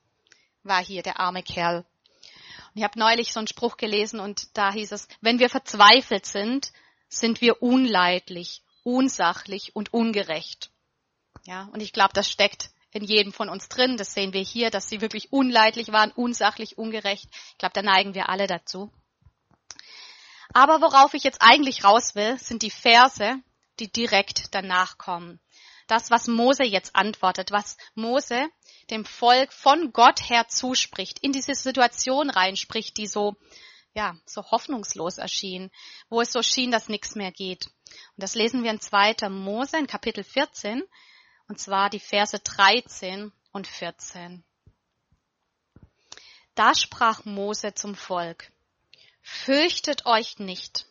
war 0.62 0.82
hier 0.82 1.02
der 1.02 1.18
arme 1.18 1.42
Kerl. 1.42 1.78
Und 1.78 2.76
ich 2.76 2.84
habe 2.84 2.98
neulich 3.00 3.32
so 3.32 3.40
einen 3.40 3.48
Spruch 3.48 3.76
gelesen 3.76 4.20
und 4.20 4.56
da 4.56 4.72
hieß 4.72 4.92
es, 4.92 5.08
wenn 5.20 5.40
wir 5.40 5.50
verzweifelt 5.50 6.24
sind, 6.24 6.72
sind 7.08 7.40
wir 7.40 7.62
unleidlich, 7.62 8.62
unsachlich 8.84 9.74
und 9.74 9.92
ungerecht. 9.92 10.70
Ja, 11.46 11.68
und 11.72 11.82
ich 11.82 11.92
glaube, 11.92 12.12
das 12.14 12.30
steckt 12.30 12.70
in 12.92 13.02
jedem 13.02 13.32
von 13.32 13.48
uns 13.48 13.68
drin. 13.68 13.96
Das 13.96 14.14
sehen 14.14 14.32
wir 14.32 14.42
hier, 14.42 14.70
dass 14.70 14.88
sie 14.88 15.00
wirklich 15.00 15.32
unleidlich 15.32 15.90
waren, 15.90 16.12
unsachlich, 16.12 16.78
ungerecht. 16.78 17.28
Ich 17.50 17.58
glaube, 17.58 17.74
da 17.74 17.82
neigen 17.82 18.14
wir 18.14 18.28
alle 18.28 18.46
dazu. 18.46 18.92
Aber 20.56 20.80
worauf 20.80 21.12
ich 21.12 21.22
jetzt 21.22 21.42
eigentlich 21.42 21.84
raus 21.84 22.14
will, 22.14 22.38
sind 22.38 22.62
die 22.62 22.70
Verse, 22.70 23.42
die 23.78 23.92
direkt 23.92 24.54
danach 24.54 24.96
kommen. 24.96 25.38
Das, 25.86 26.10
was 26.10 26.28
Mose 26.28 26.64
jetzt 26.64 26.96
antwortet, 26.96 27.50
was 27.50 27.76
Mose 27.94 28.48
dem 28.88 29.04
Volk 29.04 29.52
von 29.52 29.92
Gott 29.92 30.30
her 30.30 30.48
zuspricht, 30.48 31.18
in 31.18 31.32
diese 31.32 31.54
Situation 31.54 32.30
reinspricht, 32.30 32.96
die 32.96 33.06
so, 33.06 33.36
ja, 33.92 34.16
so 34.24 34.50
hoffnungslos 34.50 35.18
erschien, 35.18 35.70
wo 36.08 36.22
es 36.22 36.32
so 36.32 36.40
schien, 36.40 36.70
dass 36.70 36.88
nichts 36.88 37.16
mehr 37.16 37.32
geht. 37.32 37.66
Und 37.66 38.22
das 38.22 38.34
lesen 38.34 38.64
wir 38.64 38.70
in 38.70 38.80
2. 38.80 39.28
Mose 39.28 39.76
in 39.76 39.86
Kapitel 39.86 40.24
14, 40.24 40.82
und 41.48 41.60
zwar 41.60 41.90
die 41.90 42.00
Verse 42.00 42.38
13 42.38 43.30
und 43.52 43.66
14. 43.66 44.42
Da 46.54 46.74
sprach 46.74 47.26
Mose 47.26 47.74
zum 47.74 47.94
Volk, 47.94 48.50
Fürchtet 49.28 50.06
euch 50.06 50.38
nicht, 50.38 50.86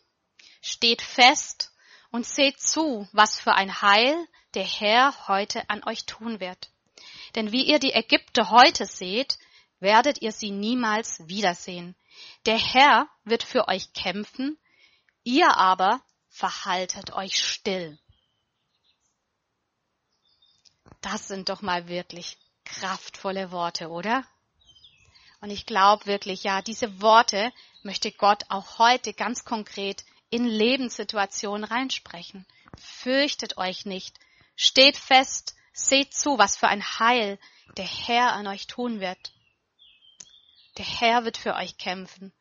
steht 0.61 1.01
fest 1.01 1.71
und 2.11 2.25
seht 2.25 2.59
zu, 2.59 3.07
was 3.13 3.39
für 3.39 3.53
ein 3.53 3.81
Heil 3.81 4.27
der 4.55 4.65
Herr 4.65 5.27
heute 5.29 5.69
an 5.69 5.81
euch 5.85 6.05
tun 6.05 6.41
wird. 6.41 6.69
Denn 7.35 7.53
wie 7.53 7.63
ihr 7.63 7.79
die 7.79 7.93
Ägypter 7.93 8.49
heute 8.49 8.85
seht, 8.85 9.39
werdet 9.79 10.21
ihr 10.21 10.33
sie 10.33 10.51
niemals 10.51 11.25
wiedersehen. 11.29 11.95
Der 12.45 12.57
Herr 12.57 13.07
wird 13.23 13.41
für 13.41 13.69
euch 13.69 13.93
kämpfen, 13.93 14.59
ihr 15.23 15.55
aber 15.55 16.01
verhaltet 16.27 17.13
euch 17.13 17.41
still. 17.41 17.97
Das 20.99 21.29
sind 21.29 21.47
doch 21.47 21.61
mal 21.61 21.87
wirklich 21.87 22.37
kraftvolle 22.65 23.51
Worte, 23.51 23.87
oder? 23.87 24.25
Und 25.39 25.51
ich 25.51 25.65
glaube 25.65 26.05
wirklich, 26.05 26.43
ja, 26.43 26.61
diese 26.61 27.01
Worte 27.01 27.53
möchte 27.85 28.11
Gott 28.11 28.43
auch 28.49 28.79
heute 28.79 29.13
ganz 29.13 29.45
konkret 29.45 30.03
in 30.29 30.45
Lebenssituationen 30.45 31.63
reinsprechen. 31.63 32.45
Fürchtet 32.77 33.57
euch 33.57 33.85
nicht. 33.85 34.19
Steht 34.55 34.97
fest. 34.97 35.55
Seht 35.71 36.13
zu, 36.13 36.37
was 36.37 36.57
für 36.57 36.67
ein 36.67 36.83
Heil 36.99 37.37
der 37.77 37.85
Herr 37.85 38.33
an 38.33 38.47
euch 38.47 38.67
tun 38.67 38.99
wird. 38.99 39.33
Der 40.77 40.85
Herr 40.85 41.25
wird 41.25 41.37
für 41.37 41.55
euch 41.55 41.77
kämpfen. 41.77 42.33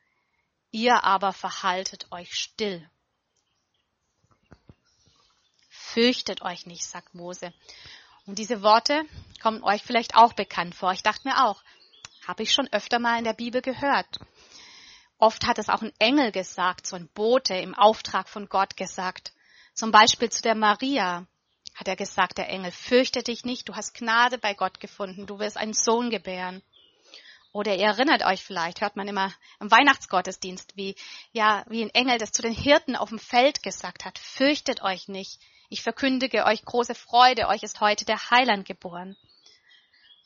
Ihr 0.70 1.04
aber 1.04 1.32
verhaltet 1.32 2.10
euch 2.10 2.34
still. 2.34 2.88
Fürchtet 5.68 6.42
euch 6.42 6.66
nicht, 6.66 6.84
sagt 6.84 7.14
Mose. 7.14 7.52
Und 8.26 8.38
diese 8.38 8.62
Worte 8.62 9.04
kommen 9.40 9.62
euch 9.62 9.82
vielleicht 9.82 10.16
auch 10.16 10.32
bekannt 10.32 10.74
vor. 10.74 10.92
Ich 10.92 11.02
dachte 11.02 11.28
mir 11.28 11.44
auch, 11.44 11.62
habe 12.26 12.42
ich 12.42 12.52
schon 12.52 12.72
öfter 12.72 12.98
mal 12.98 13.18
in 13.18 13.24
der 13.24 13.34
Bibel 13.34 13.60
gehört. 13.62 14.18
Oft 15.18 15.46
hat 15.46 15.58
es 15.58 15.68
auch 15.68 15.82
ein 15.82 15.92
Engel 15.98 16.32
gesagt, 16.32 16.86
so 16.86 16.96
ein 16.96 17.08
Bote 17.08 17.54
im 17.54 17.74
Auftrag 17.74 18.28
von 18.28 18.48
Gott 18.48 18.76
gesagt. 18.76 19.32
Zum 19.72 19.90
Beispiel 19.90 20.30
zu 20.30 20.42
der 20.42 20.54
Maria 20.54 21.26
hat 21.74 21.88
er 21.88 21.96
gesagt, 21.96 22.38
der 22.38 22.48
Engel, 22.48 22.70
fürchte 22.70 23.22
dich 23.22 23.44
nicht, 23.44 23.68
du 23.68 23.74
hast 23.74 23.94
Gnade 23.94 24.38
bei 24.38 24.54
Gott 24.54 24.80
gefunden, 24.80 25.26
du 25.26 25.38
wirst 25.38 25.56
einen 25.56 25.74
Sohn 25.74 26.10
gebären. 26.10 26.62
Oder 27.52 27.76
ihr 27.76 27.86
erinnert 27.86 28.24
euch 28.24 28.42
vielleicht, 28.42 28.80
hört 28.80 28.96
man 28.96 29.06
immer 29.06 29.32
im 29.60 29.70
Weihnachtsgottesdienst, 29.70 30.76
wie, 30.76 30.96
ja, 31.32 31.64
wie 31.68 31.82
ein 31.82 31.94
Engel 31.94 32.18
das 32.18 32.32
zu 32.32 32.42
den 32.42 32.52
Hirten 32.52 32.96
auf 32.96 33.10
dem 33.10 33.18
Feld 33.20 33.62
gesagt 33.62 34.04
hat, 34.04 34.18
fürchtet 34.18 34.82
euch 34.82 35.08
nicht, 35.08 35.40
ich 35.68 35.82
verkündige 35.82 36.44
euch 36.44 36.64
große 36.64 36.94
Freude, 36.94 37.48
euch 37.48 37.62
ist 37.62 37.80
heute 37.80 38.04
der 38.04 38.30
Heiland 38.30 38.66
geboren. 38.66 39.16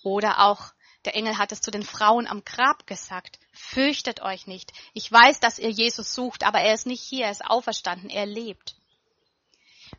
Oder 0.02 0.40
auch 0.40 0.72
der 1.08 1.16
Engel 1.16 1.38
hat 1.38 1.52
es 1.52 1.62
zu 1.62 1.70
den 1.70 1.84
Frauen 1.84 2.26
am 2.26 2.44
Grab 2.44 2.86
gesagt. 2.86 3.38
Fürchtet 3.50 4.20
euch 4.20 4.46
nicht. 4.46 4.74
Ich 4.92 5.10
weiß, 5.10 5.40
dass 5.40 5.58
ihr 5.58 5.70
Jesus 5.70 6.12
sucht, 6.12 6.44
aber 6.44 6.60
er 6.60 6.74
ist 6.74 6.84
nicht 6.84 7.02
hier, 7.02 7.24
er 7.24 7.30
ist 7.30 7.46
auferstanden, 7.46 8.10
er 8.10 8.26
lebt. 8.26 8.76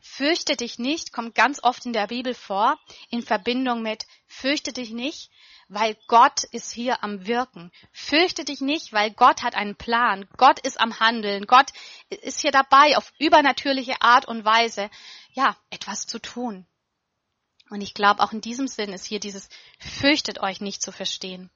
Fürchte 0.00 0.54
dich 0.54 0.78
nicht 0.78 1.12
kommt 1.12 1.34
ganz 1.34 1.60
oft 1.64 1.84
in 1.84 1.92
der 1.92 2.06
Bibel 2.06 2.32
vor, 2.32 2.78
in 3.10 3.22
Verbindung 3.22 3.82
mit 3.82 4.06
fürchte 4.28 4.72
dich 4.72 4.90
nicht, 4.90 5.32
weil 5.66 5.96
Gott 6.06 6.44
ist 6.44 6.70
hier 6.70 7.02
am 7.02 7.26
Wirken. 7.26 7.72
Fürchte 7.90 8.44
dich 8.44 8.60
nicht, 8.60 8.92
weil 8.92 9.10
Gott 9.10 9.42
hat 9.42 9.56
einen 9.56 9.74
Plan. 9.74 10.28
Gott 10.36 10.60
ist 10.60 10.80
am 10.80 11.00
Handeln. 11.00 11.48
Gott 11.48 11.72
ist 12.08 12.40
hier 12.40 12.52
dabei, 12.52 12.96
auf 12.96 13.12
übernatürliche 13.18 14.00
Art 14.00 14.28
und 14.28 14.44
Weise, 14.44 14.88
ja, 15.32 15.56
etwas 15.70 16.06
zu 16.06 16.20
tun. 16.20 16.68
Und 17.70 17.80
ich 17.80 17.94
glaube, 17.94 18.22
auch 18.22 18.32
in 18.32 18.40
diesem 18.40 18.66
Sinn 18.66 18.92
ist 18.92 19.06
hier 19.06 19.20
dieses 19.20 19.48
fürchtet 19.78 20.40
euch 20.40 20.60
nicht 20.60 20.82
zu 20.82 20.90
verstehen. 20.90 21.50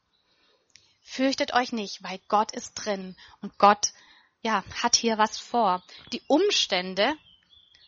Fürchtet 1.03 1.53
euch 1.53 1.73
nicht, 1.73 2.03
weil 2.03 2.21
Gott 2.29 2.53
ist 2.53 2.75
drin 2.75 3.17
und 3.43 3.59
Gott, 3.59 3.89
ja, 4.41 4.65
hat 4.83 4.95
hier 4.95 5.19
was 5.19 5.39
vor. 5.39 5.83
Die 6.13 6.23
Umstände, 6.29 7.15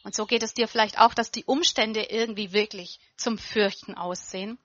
und 0.03 0.15
so 0.15 0.27
geht 0.27 0.43
es 0.43 0.55
dir 0.55 0.69
vielleicht 0.69 0.99
auch, 0.99 1.15
dass 1.15 1.31
die 1.31 1.45
Umstände 1.45 2.03
irgendwie 2.03 2.53
wirklich 2.53 2.99
zum 3.17 3.39
Fürchten 3.39 3.95
aussehen. 3.95 4.59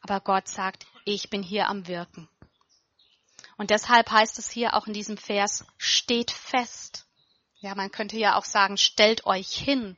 Aber 0.00 0.20
Gott 0.20 0.48
sagt, 0.48 0.86
ich 1.04 1.30
bin 1.30 1.42
hier 1.42 1.68
am 1.68 1.86
Wirken. 1.86 2.28
Und 3.56 3.70
deshalb 3.70 4.10
heißt 4.10 4.38
es 4.38 4.50
hier 4.50 4.74
auch 4.74 4.86
in 4.86 4.94
diesem 4.94 5.16
Vers, 5.16 5.64
steht 5.76 6.30
fest. 6.30 7.06
Ja, 7.60 7.74
man 7.74 7.92
könnte 7.92 8.16
ja 8.16 8.36
auch 8.36 8.44
sagen, 8.44 8.76
stellt 8.76 9.26
euch 9.26 9.52
hin 9.52 9.96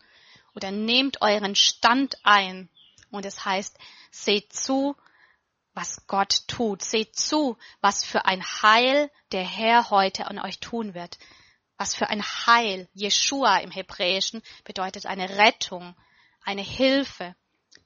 oder 0.55 0.71
nehmt 0.71 1.23
euren 1.23 1.55
Stand 1.55 2.17
ein 2.25 2.69
und 3.15 3.25
es 3.27 3.45
heißt, 3.45 3.79
seht 4.11 4.53
zu, 4.53 4.97
was 5.75 6.07
Gott 6.07 6.47
tut. 6.47 6.83
Seht 6.83 7.17
zu, 7.17 7.59
was 7.81 8.05
für 8.05 8.25
ein 8.27 8.43
Heil 8.43 9.11
der 9.33 9.45
Herr 9.45 9.91
heute 9.91 10.27
an 10.27 10.39
euch 10.39 10.61
tun 10.61 10.95
wird. 10.95 11.19
Was 11.77 11.95
für 11.95 12.09
ein 12.09 12.23
Heil. 12.23 12.89
Jeshua 12.95 13.59
im 13.59 13.71
Hebräischen 13.71 14.43
bedeutet 14.65 15.07
eine 15.07 15.29
Rettung, 15.37 15.97
eine 16.43 16.63
Hilfe, 16.63 17.35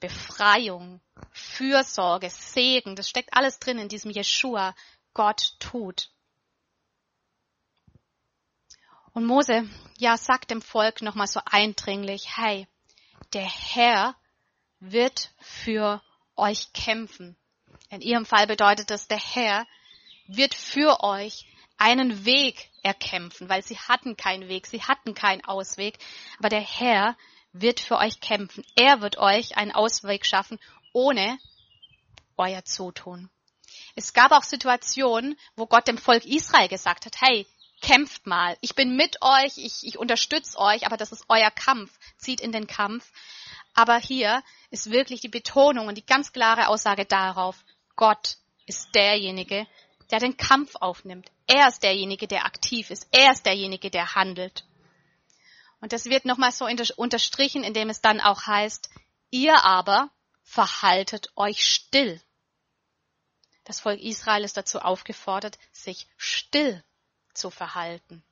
Befreiung, 0.00 1.00
Fürsorge, 1.32 2.30
Segen. 2.30 2.94
Das 2.94 3.08
steckt 3.08 3.32
alles 3.32 3.58
drin 3.58 3.78
in 3.78 3.88
diesem 3.88 4.10
Jeshua. 4.10 4.74
Gott 5.14 5.56
tut. 5.58 6.10
Und 9.14 9.24
Mose, 9.24 9.68
ja, 9.96 10.16
sagt 10.16 10.50
dem 10.50 10.62
Volk 10.62 11.02
nochmal 11.02 11.26
so 11.26 11.40
eindringlich, 11.44 12.36
hey, 12.36 12.68
der 13.32 13.48
Herr 13.48 14.14
wird 14.80 15.30
für 15.40 16.02
euch 16.36 16.72
kämpfen. 16.72 17.36
In 17.90 18.00
ihrem 18.00 18.26
Fall 18.26 18.46
bedeutet 18.46 18.90
das, 18.90 19.08
der 19.08 19.18
Herr 19.18 19.66
wird 20.26 20.54
für 20.54 21.02
euch 21.02 21.46
einen 21.78 22.24
Weg 22.24 22.70
erkämpfen, 22.82 23.48
weil 23.48 23.62
sie 23.62 23.78
hatten 23.78 24.16
keinen 24.16 24.48
Weg, 24.48 24.66
sie 24.66 24.82
hatten 24.82 25.14
keinen 25.14 25.44
Ausweg. 25.44 25.98
Aber 26.38 26.48
der 26.48 26.60
Herr 26.60 27.16
wird 27.52 27.80
für 27.80 27.98
euch 27.98 28.20
kämpfen. 28.20 28.64
Er 28.76 29.00
wird 29.00 29.16
euch 29.18 29.56
einen 29.56 29.72
Ausweg 29.72 30.26
schaffen, 30.26 30.58
ohne 30.92 31.38
euer 32.36 32.64
Zutun. 32.64 33.30
Es 33.94 34.12
gab 34.12 34.32
auch 34.32 34.42
Situationen, 34.42 35.36
wo 35.56 35.66
Gott 35.66 35.88
dem 35.88 35.98
Volk 35.98 36.24
Israel 36.24 36.68
gesagt 36.68 37.06
hat, 37.06 37.20
hey, 37.20 37.46
kämpft 37.80 38.26
mal, 38.26 38.56
ich 38.60 38.74
bin 38.74 38.96
mit 38.96 39.22
euch, 39.22 39.56
ich, 39.56 39.86
ich 39.86 39.98
unterstütze 39.98 40.58
euch, 40.58 40.86
aber 40.86 40.96
das 40.96 41.12
ist 41.12 41.24
euer 41.28 41.50
Kampf, 41.50 41.96
zieht 42.16 42.40
in 42.40 42.52
den 42.52 42.66
Kampf. 42.66 43.10
Aber 43.78 43.98
hier 43.98 44.42
ist 44.70 44.90
wirklich 44.90 45.20
die 45.20 45.28
Betonung 45.28 45.86
und 45.86 45.94
die 45.94 46.04
ganz 46.04 46.32
klare 46.32 46.66
Aussage 46.66 47.04
darauf, 47.04 47.64
Gott 47.94 48.38
ist 48.66 48.92
derjenige, 48.92 49.68
der 50.10 50.18
den 50.18 50.36
Kampf 50.36 50.74
aufnimmt. 50.80 51.30
Er 51.46 51.68
ist 51.68 51.84
derjenige, 51.84 52.26
der 52.26 52.44
aktiv 52.44 52.90
ist. 52.90 53.06
Er 53.12 53.30
ist 53.30 53.46
derjenige, 53.46 53.88
der 53.88 54.16
handelt. 54.16 54.64
Und 55.80 55.92
das 55.92 56.06
wird 56.06 56.24
nochmal 56.24 56.50
so 56.50 56.66
unterstrichen, 56.96 57.62
indem 57.62 57.88
es 57.88 58.00
dann 58.00 58.20
auch 58.20 58.48
heißt, 58.48 58.90
ihr 59.30 59.64
aber 59.64 60.10
verhaltet 60.42 61.30
euch 61.36 61.64
still. 61.64 62.20
Das 63.62 63.78
Volk 63.78 64.00
Israel 64.00 64.42
ist 64.42 64.56
dazu 64.56 64.80
aufgefordert, 64.80 65.56
sich 65.70 66.08
still 66.16 66.82
zu 67.32 67.48
verhalten. 67.48 68.24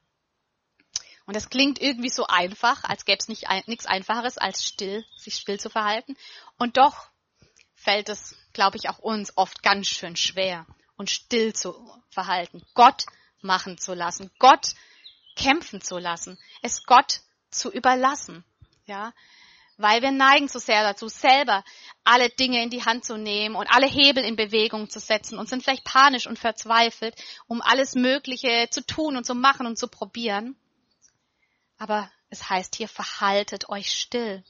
Und 1.26 1.34
das 1.34 1.50
klingt 1.50 1.80
irgendwie 1.80 2.08
so 2.08 2.26
einfach, 2.26 2.84
als 2.84 3.04
gäbe 3.04 3.18
es 3.18 3.28
nichts 3.28 3.86
Einfacheres 3.86 4.38
als 4.38 4.64
still, 4.64 5.04
sich 5.16 5.34
still 5.34 5.58
zu 5.58 5.68
verhalten. 5.68 6.16
Und 6.56 6.76
doch 6.76 7.08
fällt 7.74 8.08
es, 8.08 8.36
glaube 8.52 8.76
ich, 8.76 8.88
auch 8.88 9.00
uns 9.00 9.36
oft 9.36 9.62
ganz 9.62 9.88
schön 9.88 10.16
schwer, 10.16 10.66
uns 10.96 11.10
still 11.10 11.52
zu 11.52 11.74
verhalten, 12.10 12.62
Gott 12.74 13.06
machen 13.42 13.76
zu 13.76 13.92
lassen, 13.92 14.30
Gott 14.38 14.68
kämpfen 15.36 15.80
zu 15.80 15.98
lassen, 15.98 16.38
es 16.62 16.84
Gott 16.84 17.20
zu 17.50 17.70
überlassen. 17.70 18.44
Ja, 18.86 19.12
weil 19.78 20.00
wir 20.00 20.10
neigen 20.10 20.48
so 20.48 20.58
sehr 20.58 20.82
dazu, 20.82 21.08
selber 21.08 21.64
alle 22.04 22.30
Dinge 22.30 22.62
in 22.62 22.70
die 22.70 22.84
Hand 22.84 23.04
zu 23.04 23.18
nehmen 23.18 23.56
und 23.56 23.66
alle 23.66 23.86
Hebel 23.86 24.24
in 24.24 24.36
Bewegung 24.36 24.88
zu 24.88 25.00
setzen 25.00 25.38
und 25.38 25.48
sind 25.48 25.62
vielleicht 25.62 25.84
panisch 25.84 26.26
und 26.26 26.38
verzweifelt, 26.38 27.14
um 27.46 27.60
alles 27.60 27.94
Mögliche 27.94 28.68
zu 28.70 28.86
tun 28.86 29.16
und 29.16 29.26
zu 29.26 29.34
machen 29.34 29.66
und 29.66 29.76
zu 29.76 29.88
probieren. 29.88 30.56
Aber 31.78 32.10
es 32.30 32.48
heißt 32.48 32.76
hier, 32.76 32.88
verhaltet 32.88 33.68
euch 33.68 33.92
still. 33.92 34.42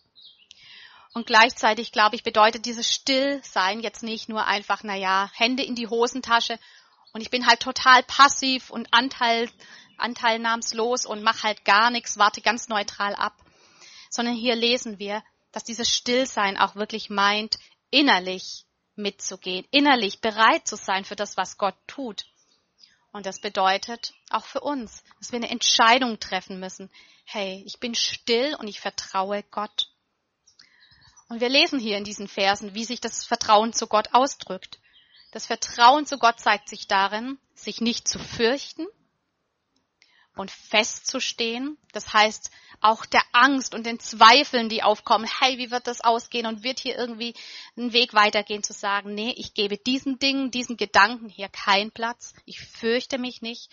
Und 1.13 1.27
gleichzeitig, 1.27 1.93
glaube 1.93 2.17
ich, 2.17 2.23
bedeutet 2.23 2.67
dieses 2.67 2.93
Stillsein 2.93 3.81
jetzt 3.81 4.03
nicht 4.03 4.29
nur 4.29 4.47
einfach, 4.47 4.83
na 4.83 4.95
ja, 4.95 5.31
Hände 5.35 5.63
in 5.63 5.75
die 5.75 5.89
Hosentasche 5.89 6.59
und 7.13 7.23
ich 7.23 7.31
bin 7.31 7.47
halt 7.47 7.61
total 7.61 8.03
passiv 8.03 8.71
und 8.71 8.93
anteil, 8.93 9.51
anteilnahmslos 9.97 11.07
und 11.07 11.23
mache 11.23 11.45
halt 11.45 11.65
gar 11.65 11.91
nichts, 11.91 12.19
warte 12.19 12.43
ganz 12.43 12.69
neutral 12.69 13.15
ab 13.15 13.35
sondern 14.17 14.35
hier 14.35 14.57
lesen 14.57 14.99
wir, 14.99 15.23
dass 15.53 15.65
dieses 15.65 15.95
Stillsein 15.95 16.57
auch 16.57 16.75
wirklich 16.75 17.11
meint, 17.11 17.59
innerlich 17.91 18.67
mitzugehen, 18.95 19.67
innerlich 19.71 20.21
bereit 20.21 20.67
zu 20.67 20.77
sein 20.77 21.05
für 21.05 21.17
das, 21.17 21.37
was 21.37 21.59
Gott 21.59 21.77
tut. 21.87 22.25
Und 23.17 23.25
das 23.25 23.39
bedeutet 23.39 24.13
auch 24.29 24.45
für 24.45 24.61
uns, 24.61 25.03
dass 25.19 25.33
wir 25.33 25.39
eine 25.39 25.49
Entscheidung 25.49 26.21
treffen 26.21 26.61
müssen. 26.61 26.91
Hey, 27.25 27.63
ich 27.65 27.81
bin 27.81 27.95
still 27.95 28.55
und 28.57 28.69
ich 28.69 28.79
vertraue 28.79 29.43
Gott. 29.51 29.89
Und 31.31 31.41
wir 31.41 31.49
lesen 31.49 31.81
hier 31.81 31.97
in 31.97 32.05
diesen 32.05 32.29
Versen, 32.29 32.75
wie 32.75 32.85
sich 32.85 33.01
das 33.01 33.25
Vertrauen 33.25 33.73
zu 33.73 33.87
Gott 33.87 34.13
ausdrückt. 34.13 34.81
Das 35.33 35.47
Vertrauen 35.47 36.05
zu 36.05 36.19
Gott 36.19 36.39
zeigt 36.41 36.69
sich 36.69 36.89
darin, 36.89 37.39
sich 37.55 37.81
nicht 37.81 38.07
zu 38.07 38.19
fürchten, 38.19 38.87
und 40.39 40.51
festzustehen. 40.51 41.77
Das 41.93 42.13
heißt, 42.13 42.51
auch 42.81 43.07
der 43.07 43.23
Angst 43.33 43.75
und 43.75 43.85
den 43.87 43.99
Zweifeln, 43.99 44.69
die 44.69 44.83
aufkommen, 44.83 45.29
hey, 45.41 45.59
wie 45.59 45.71
wird 45.71 45.87
das 45.87 46.03
ausgehen 46.03 46.47
und 46.47 46.63
wird 46.63 46.79
hier 46.79 46.97
irgendwie 46.97 47.35
ein 47.77 47.93
Weg 47.93 48.15
weitergehen, 48.15 48.63
zu 48.63 48.73
sagen, 48.73 49.15
nee, 49.15 49.35
ich 49.37 49.55
gebe 49.55 49.79
diesen 49.79 50.19
Dingen, 50.19 50.51
diesen 50.51 50.77
Gedanken 50.77 51.29
hier 51.29 51.49
keinen 51.49 51.91
Platz. 51.91 52.35
Ich 52.45 52.61
fürchte 52.61 53.19
mich 53.19 53.43
nicht. 53.43 53.71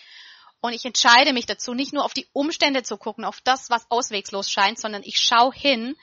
Und 0.62 0.73
ich 0.73 0.86
entscheide 0.86 1.34
mich 1.34 1.45
dazu, 1.45 1.73
nicht 1.73 1.91
nur 1.91 2.06
auf 2.06 2.13
die 2.13 2.28
Umstände 2.32 2.84
zu 2.84 2.97
gucken, 2.97 3.26
auf 3.26 3.41
das, 3.41 3.69
was 3.69 3.91
auswegslos 3.91 4.49
scheint, 4.49 4.80
sondern 4.80 5.04
ich 5.04 5.19
schaue 5.19 5.54
hin, 5.54 5.97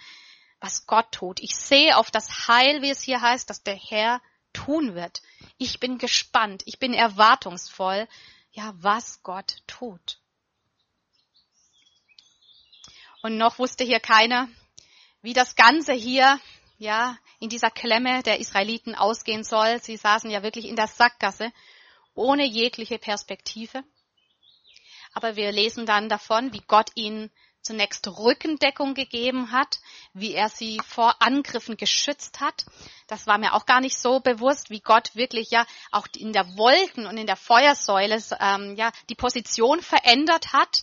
was 0.60 0.86
Gott 0.86 1.10
tut. 1.12 1.40
Ich 1.40 1.56
sehe 1.56 1.96
auf 1.96 2.10
das 2.10 2.46
Heil, 2.46 2.82
wie 2.82 2.90
es 2.90 3.02
hier 3.02 3.22
heißt, 3.22 3.48
dass 3.48 3.62
der 3.62 3.76
Herr 3.76 4.20
tun 4.52 4.94
wird. 4.94 5.22
Ich 5.56 5.80
bin 5.80 5.96
gespannt, 5.96 6.62
ich 6.66 6.78
bin 6.78 6.92
erwartungsvoll, 6.92 8.06
ja, 8.52 8.74
was 8.76 9.22
Gott 9.22 9.62
tut. 9.66 10.19
Und 13.22 13.36
noch 13.36 13.58
wusste 13.58 13.84
hier 13.84 14.00
keiner, 14.00 14.48
wie 15.22 15.34
das 15.34 15.54
Ganze 15.54 15.92
hier, 15.92 16.40
ja, 16.78 17.18
in 17.38 17.50
dieser 17.50 17.70
Klemme 17.70 18.22
der 18.22 18.40
Israeliten 18.40 18.94
ausgehen 18.94 19.44
soll. 19.44 19.80
Sie 19.82 19.96
saßen 19.96 20.30
ja 20.30 20.42
wirklich 20.42 20.66
in 20.66 20.76
der 20.76 20.86
Sackgasse, 20.86 21.52
ohne 22.14 22.46
jegliche 22.46 22.98
Perspektive. 22.98 23.84
Aber 25.12 25.36
wir 25.36 25.52
lesen 25.52 25.84
dann 25.84 26.08
davon, 26.08 26.52
wie 26.52 26.62
Gott 26.66 26.90
ihnen 26.94 27.30
zunächst 27.60 28.08
Rückendeckung 28.08 28.94
gegeben 28.94 29.52
hat, 29.52 29.80
wie 30.14 30.32
er 30.32 30.48
sie 30.48 30.80
vor 30.86 31.20
Angriffen 31.20 31.76
geschützt 31.76 32.40
hat. 32.40 32.64
Das 33.06 33.26
war 33.26 33.36
mir 33.36 33.52
auch 33.52 33.66
gar 33.66 33.82
nicht 33.82 33.98
so 33.98 34.20
bewusst, 34.20 34.70
wie 34.70 34.80
Gott 34.80 35.14
wirklich 35.14 35.50
ja 35.50 35.66
auch 35.90 36.06
in 36.16 36.32
der 36.32 36.56
Wolken 36.56 37.06
und 37.06 37.18
in 37.18 37.26
der 37.26 37.36
Feuersäule 37.36 38.22
ähm, 38.40 38.76
ja 38.76 38.90
die 39.10 39.14
Position 39.14 39.82
verändert 39.82 40.54
hat 40.54 40.82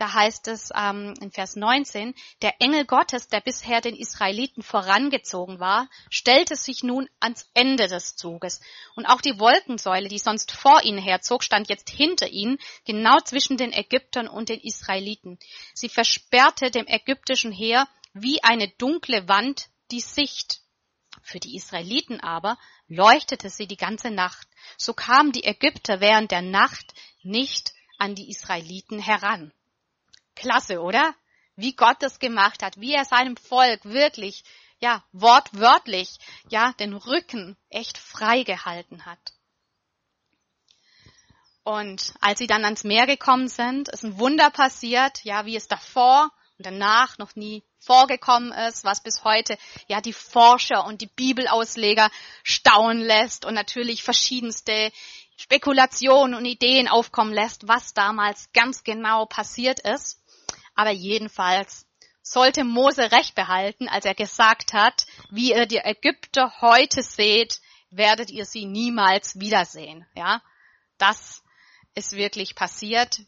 da 0.00 0.14
heißt 0.14 0.48
es 0.48 0.70
ähm, 0.74 1.14
in 1.20 1.30
Vers 1.30 1.56
19, 1.56 2.14
der 2.40 2.54
Engel 2.58 2.86
Gottes, 2.86 3.28
der 3.28 3.42
bisher 3.42 3.82
den 3.82 3.94
Israeliten 3.94 4.62
vorangezogen 4.62 5.60
war, 5.60 5.90
stellte 6.08 6.56
sich 6.56 6.82
nun 6.82 7.06
ans 7.20 7.50
Ende 7.52 7.86
des 7.86 8.16
Zuges. 8.16 8.62
Und 8.96 9.04
auch 9.04 9.20
die 9.20 9.38
Wolkensäule, 9.38 10.08
die 10.08 10.18
sonst 10.18 10.52
vor 10.52 10.82
ihnen 10.84 10.98
herzog, 10.98 11.44
stand 11.44 11.68
jetzt 11.68 11.90
hinter 11.90 12.28
ihnen, 12.28 12.58
genau 12.86 13.18
zwischen 13.20 13.58
den 13.58 13.74
Ägyptern 13.74 14.26
und 14.26 14.48
den 14.48 14.60
Israeliten. 14.60 15.38
Sie 15.74 15.90
versperrte 15.90 16.70
dem 16.70 16.86
ägyptischen 16.86 17.52
Heer 17.52 17.86
wie 18.14 18.42
eine 18.42 18.68
dunkle 18.68 19.28
Wand 19.28 19.68
die 19.90 20.00
Sicht. 20.00 20.62
Für 21.22 21.40
die 21.40 21.56
Israeliten 21.56 22.20
aber 22.20 22.56
leuchtete 22.88 23.50
sie 23.50 23.66
die 23.66 23.76
ganze 23.76 24.10
Nacht. 24.10 24.48
So 24.78 24.94
kamen 24.94 25.32
die 25.32 25.44
Ägypter 25.44 26.00
während 26.00 26.30
der 26.30 26.42
Nacht 26.42 26.94
nicht 27.22 27.74
an 27.98 28.14
die 28.14 28.30
Israeliten 28.30 28.98
heran. 28.98 29.52
Klasse, 30.34 30.80
oder? 30.80 31.14
Wie 31.56 31.74
Gott 31.74 31.96
das 32.00 32.18
gemacht 32.18 32.62
hat, 32.62 32.80
wie 32.80 32.94
er 32.94 33.04
seinem 33.04 33.36
Volk 33.36 33.84
wirklich, 33.84 34.44
ja, 34.78 35.04
wortwörtlich, 35.12 36.18
ja, 36.48 36.72
den 36.80 36.94
Rücken 36.94 37.56
echt 37.68 37.98
frei 37.98 38.42
gehalten 38.44 39.04
hat. 39.04 39.18
Und 41.62 42.14
als 42.20 42.38
sie 42.38 42.46
dann 42.46 42.64
ans 42.64 42.84
Meer 42.84 43.06
gekommen 43.06 43.48
sind, 43.48 43.88
ist 43.88 44.04
ein 44.04 44.18
Wunder 44.18 44.50
passiert, 44.50 45.22
ja, 45.24 45.44
wie 45.44 45.56
es 45.56 45.68
davor 45.68 46.30
und 46.56 46.66
danach 46.66 47.18
noch 47.18 47.36
nie 47.36 47.62
vorgekommen 47.78 48.52
ist, 48.52 48.84
was 48.84 49.02
bis 49.02 49.24
heute 49.24 49.56
ja 49.88 50.00
die 50.00 50.12
Forscher 50.12 50.84
und 50.84 51.00
die 51.00 51.06
Bibelausleger 51.06 52.10
staunen 52.42 53.02
lässt 53.02 53.44
und 53.44 53.54
natürlich 53.54 54.02
verschiedenste 54.02 54.92
Spekulationen 55.36 56.34
und 56.34 56.44
Ideen 56.44 56.88
aufkommen 56.88 57.32
lässt, 57.32 57.66
was 57.66 57.94
damals 57.94 58.52
ganz 58.52 58.84
genau 58.84 59.24
passiert 59.24 59.80
ist. 59.80 60.19
Aber 60.74 60.90
jedenfalls 60.90 61.86
sollte 62.22 62.64
Mose 62.64 63.10
recht 63.12 63.34
behalten, 63.34 63.88
als 63.88 64.04
er 64.04 64.14
gesagt 64.14 64.72
hat, 64.72 65.06
wie 65.30 65.52
ihr 65.52 65.66
die 65.66 65.78
Ägypter 65.78 66.60
heute 66.60 67.02
seht, 67.02 67.60
werdet 67.90 68.30
ihr 68.30 68.44
sie 68.44 68.66
niemals 68.66 69.38
wiedersehen. 69.40 70.06
Ja, 70.14 70.42
das 70.98 71.42
ist 71.94 72.12
wirklich 72.12 72.54
passiert. 72.54 73.20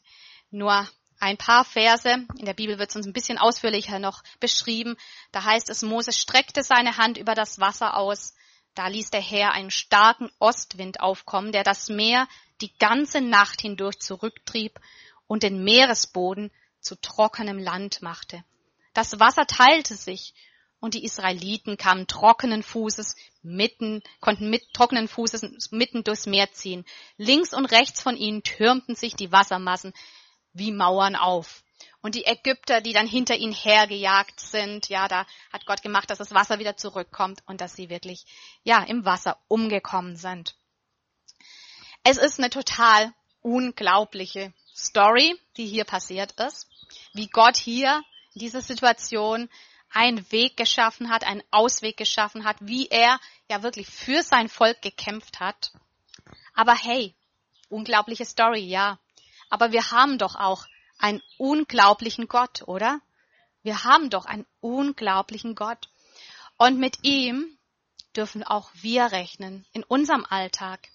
Nur 0.51 0.89
ein 1.19 1.37
paar 1.37 1.65
Verse, 1.65 2.27
in 2.37 2.45
der 2.45 2.55
Bibel 2.55 2.79
wird 2.79 2.91
es 2.91 2.97
uns 2.97 3.07
ein 3.07 3.13
bisschen 3.13 3.39
ausführlicher 3.39 3.99
noch 3.99 4.23
beschrieben. 4.41 4.97
Da 5.31 5.45
heißt 5.45 5.71
es, 5.71 5.83
Mose 5.83 6.13
streckte 6.13 6.63
seine 6.63 6.97
Hand 6.97 7.17
über 7.17 7.35
das 7.35 7.61
Wasser 7.61 7.97
aus. 7.97 8.35
Da 8.75 8.89
ließ 8.89 9.11
der 9.11 9.21
Herr 9.21 9.53
einen 9.53 9.71
starken 9.71 10.31
Ostwind 10.39 11.01
aufkommen, 11.01 11.53
der 11.53 11.63
das 11.63 11.89
Meer 11.89 12.27
die 12.61 12.77
ganze 12.79 13.21
Nacht 13.21 13.61
hindurch 13.61 14.01
zurücktrieb 14.01 14.79
und 15.27 15.43
den 15.43 15.63
Meeresboden 15.63 16.51
zu 16.83 17.01
trockenem 17.01 17.59
Land 17.59 18.03
machte. 18.03 18.45
Das 18.93 19.19
Wasser 19.19 19.47
teilte 19.47 19.97
sich 19.97 20.35
und 20.81 20.95
die 20.95 21.05
Israeliten 21.05 21.77
kamen 21.77 22.09
trockenen 22.09 22.63
Fußes 22.63 23.15
mitten, 23.43 24.03
konnten 24.21 24.51
mit 24.51 24.75
trockenen 24.75 25.09
Fußes 25.09 25.71
mitten 25.71 26.03
durchs 26.05 26.27
Meer 26.27 26.53
ziehen. 26.53 26.85
Links 27.17 27.55
und 27.55 27.67
rechts 27.67 28.03
von 28.03 28.17
ihnen 28.17 28.43
türmten 28.43 28.97
sich 28.97 29.15
die 29.15 29.31
Wassermassen 29.31 29.93
wie 30.53 30.73
Mauern 30.73 31.17
auf. 31.17 31.63
Und 32.03 32.17
die 32.17 32.25
Ägypter, 32.25 32.81
die 32.81 32.93
dann 32.93 33.07
hinter 33.07 33.37
ihnen 33.37 33.53
hergejagt 33.53 34.41
sind, 34.41 34.89
ja, 34.89 35.07
da 35.07 35.25
hat 35.53 35.67
Gott 35.67 35.83
gemacht, 35.83 36.11
dass 36.11 36.19
das 36.19 36.35
Wasser 36.35 36.59
wieder 36.59 36.77
zurückkommt 36.77 37.43
und 37.47 37.61
dass 37.61 37.77
sie 37.77 37.89
wirklich, 37.89 38.27
ja, 38.65 38.83
im 38.83 39.05
Wasser 39.05 39.39
umgekommen 39.47 40.17
sind. 40.17 40.57
Es 42.03 42.19
ist 42.19 42.41
eine 42.41 42.51
total 42.51 43.15
unglaubliche 43.41 44.53
Story, 44.75 45.39
die 45.57 45.67
hier 45.67 45.85
passiert 45.85 46.33
ist, 46.41 46.69
wie 47.13 47.29
Gott 47.29 47.57
hier 47.57 48.03
in 48.35 48.41
dieser 48.41 48.63
Situation 48.63 49.49
einen 49.91 50.31
Weg 50.33 50.57
geschaffen 50.57 51.11
hat, 51.11 51.25
einen 51.25 51.43
Ausweg 51.51 51.97
geschaffen 51.97 52.45
hat, 52.45 52.57
wie 52.61 52.89
er 52.89 53.21
ja 53.51 53.63
wirklich 53.63 53.89
für 53.89 54.23
sein 54.23 54.49
Volk 54.49 54.81
gekämpft 54.81 55.41
hat. 55.41 55.73
Aber 56.55 56.75
hey, 56.75 57.15
unglaubliche 57.69 58.25
Story, 58.25 58.61
ja. 58.61 58.99
Aber 59.51 59.73
wir 59.73 59.91
haben 59.91 60.19
doch 60.19 60.35
auch 60.35 60.67
einen 60.99 61.23
unglaublichen 61.37 62.29
Gott, 62.29 62.63
oder? 62.67 63.01
Wir 63.63 63.85
haben 63.85 64.09
doch 64.09 64.25
einen 64.25 64.47
unglaublichen 64.61 65.55
Gott. 65.55 65.89
Und 66.57 66.79
mit 66.79 66.99
ihm 67.03 67.59
dürfen 68.17 68.45
auch 68.45 68.71
wir 68.75 69.13
rechnen 69.13 69.67
in 69.73 69.85
unserem 69.85 70.25
Alltag. 70.25 70.89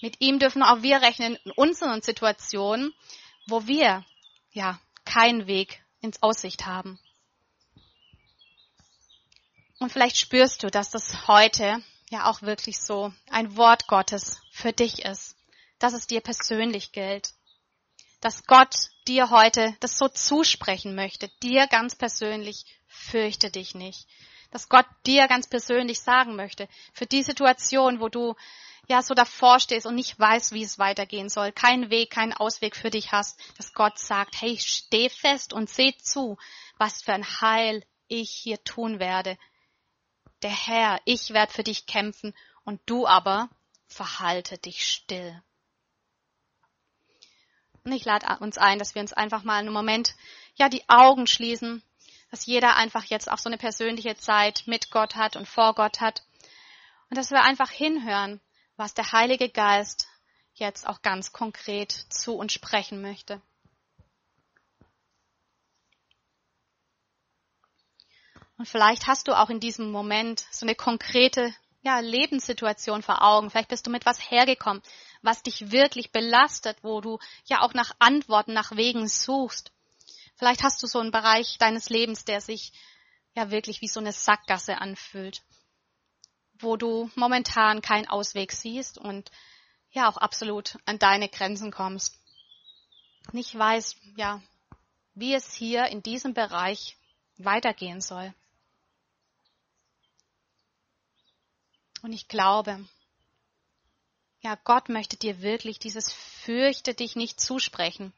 Mit 0.00 0.20
ihm 0.20 0.38
dürfen 0.38 0.62
auch 0.62 0.82
wir 0.82 1.00
rechnen 1.00 1.36
in 1.44 1.50
unseren 1.52 2.02
Situationen, 2.02 2.92
wo 3.46 3.66
wir 3.66 4.04
ja 4.52 4.80
keinen 5.04 5.46
Weg 5.46 5.82
ins 6.00 6.22
Aussicht 6.22 6.66
haben. 6.66 6.98
Und 9.78 9.92
vielleicht 9.92 10.16
spürst 10.16 10.62
du, 10.62 10.68
dass 10.68 10.90
das 10.90 11.26
heute 11.28 11.82
ja 12.10 12.30
auch 12.30 12.42
wirklich 12.42 12.78
so 12.78 13.12
ein 13.30 13.56
Wort 13.56 13.86
Gottes 13.88 14.40
für 14.50 14.72
dich 14.72 15.04
ist, 15.04 15.36
dass 15.78 15.92
es 15.92 16.06
dir 16.06 16.20
persönlich 16.20 16.92
gilt, 16.92 17.30
dass 18.20 18.46
Gott 18.46 18.74
dir 19.06 19.30
heute 19.30 19.76
das 19.80 19.98
so 19.98 20.08
zusprechen 20.08 20.94
möchte, 20.94 21.28
dir 21.42 21.66
ganz 21.66 21.94
persönlich, 21.94 22.64
fürchte 22.86 23.50
dich 23.50 23.74
nicht, 23.74 24.08
dass 24.50 24.68
Gott 24.68 24.86
dir 25.06 25.28
ganz 25.28 25.48
persönlich 25.48 26.00
sagen 26.00 26.36
möchte, 26.36 26.68
für 26.94 27.06
die 27.06 27.22
Situation, 27.22 28.00
wo 28.00 28.08
du 28.08 28.34
ja 28.86 29.02
so 29.02 29.14
davor 29.14 29.60
stehst 29.60 29.86
und 29.86 29.94
nicht 29.94 30.18
weißt, 30.18 30.52
wie 30.52 30.62
es 30.62 30.78
weitergehen 30.78 31.28
soll, 31.28 31.52
keinen 31.52 31.90
Weg, 31.90 32.10
keinen 32.10 32.32
Ausweg 32.32 32.76
für 32.76 32.90
dich 32.90 33.12
hast, 33.12 33.38
dass 33.56 33.72
Gott 33.72 33.98
sagt, 33.98 34.40
hey, 34.40 34.58
steh 34.58 35.08
fest 35.08 35.52
und 35.52 35.68
seh 35.68 35.94
zu, 35.98 36.36
was 36.78 37.02
für 37.02 37.12
ein 37.12 37.40
Heil 37.40 37.84
ich 38.08 38.30
hier 38.30 38.62
tun 38.62 39.00
werde, 39.00 39.36
der 40.42 40.50
Herr, 40.50 41.00
ich 41.04 41.30
werde 41.30 41.52
für 41.52 41.64
dich 41.64 41.86
kämpfen 41.86 42.34
und 42.64 42.80
du 42.86 43.06
aber 43.06 43.48
verhalte 43.86 44.58
dich 44.58 44.88
still. 44.88 45.42
Und 47.84 47.92
ich 47.92 48.04
lade 48.04 48.26
uns 48.40 48.58
ein, 48.58 48.78
dass 48.78 48.94
wir 48.94 49.02
uns 49.02 49.12
einfach 49.12 49.44
mal 49.44 49.58
einen 49.58 49.72
Moment, 49.72 50.14
ja, 50.56 50.68
die 50.68 50.88
Augen 50.88 51.26
schließen, 51.26 51.82
dass 52.30 52.46
jeder 52.46 52.76
einfach 52.76 53.04
jetzt 53.04 53.30
auch 53.30 53.38
so 53.38 53.48
eine 53.48 53.58
persönliche 53.58 54.16
Zeit 54.16 54.64
mit 54.66 54.90
Gott 54.90 55.14
hat 55.14 55.36
und 55.36 55.46
vor 55.48 55.74
Gott 55.74 56.00
hat. 56.00 56.24
Und 57.08 57.16
dass 57.16 57.30
wir 57.30 57.42
einfach 57.42 57.70
hinhören, 57.70 58.40
was 58.76 58.94
der 58.94 59.12
Heilige 59.12 59.48
Geist 59.48 60.08
jetzt 60.54 60.86
auch 60.86 61.02
ganz 61.02 61.32
konkret 61.32 61.92
zu 61.92 62.34
uns 62.36 62.52
sprechen 62.52 63.02
möchte. 63.02 63.40
Und 68.58 68.66
vielleicht 68.66 69.06
hast 69.06 69.28
du 69.28 69.38
auch 69.38 69.50
in 69.50 69.60
diesem 69.60 69.90
Moment 69.90 70.46
so 70.50 70.64
eine 70.64 70.74
konkrete 70.74 71.54
ja, 71.82 72.00
Lebenssituation 72.00 73.02
vor 73.02 73.22
Augen. 73.22 73.50
Vielleicht 73.50 73.68
bist 73.68 73.86
du 73.86 73.90
mit 73.90 74.06
was 74.06 74.30
hergekommen, 74.30 74.82
was 75.22 75.42
dich 75.42 75.70
wirklich 75.70 76.10
belastet, 76.10 76.78
wo 76.82 77.00
du 77.00 77.18
ja 77.44 77.60
auch 77.60 77.74
nach 77.74 77.94
Antworten, 77.98 78.54
nach 78.54 78.74
Wegen 78.76 79.08
suchst. 79.08 79.72
Vielleicht 80.36 80.62
hast 80.62 80.82
du 80.82 80.86
so 80.86 81.00
einen 81.00 81.12
Bereich 81.12 81.58
deines 81.58 81.88
Lebens, 81.90 82.24
der 82.24 82.40
sich 82.40 82.72
ja 83.34 83.50
wirklich 83.50 83.82
wie 83.82 83.88
so 83.88 84.00
eine 84.00 84.12
Sackgasse 84.12 84.78
anfühlt, 84.78 85.42
wo 86.60 86.76
du 86.76 87.10
momentan 87.14 87.82
keinen 87.82 88.08
Ausweg 88.08 88.52
siehst 88.52 88.98
und 88.98 89.30
ja 89.90 90.08
auch 90.08 90.16
absolut 90.16 90.78
an 90.84 90.98
deine 90.98 91.28
Grenzen 91.28 91.70
kommst. 91.70 92.18
Nicht 93.32 93.56
weißt, 93.56 93.96
ja, 94.16 94.42
wie 95.14 95.34
es 95.34 95.52
hier 95.52 95.86
in 95.86 96.02
diesem 96.02 96.34
Bereich 96.34 96.96
weitergehen 97.38 98.00
soll. 98.00 98.32
Und 102.02 102.12
ich 102.12 102.28
glaube, 102.28 102.86
ja, 104.40 104.56
Gott 104.62 104.88
möchte 104.88 105.16
dir 105.16 105.42
wirklich 105.42 105.78
dieses 105.78 106.12
fürchte 106.12 106.94
dich 106.94 107.16
nicht 107.16 107.40
zusprechen. 107.40 108.12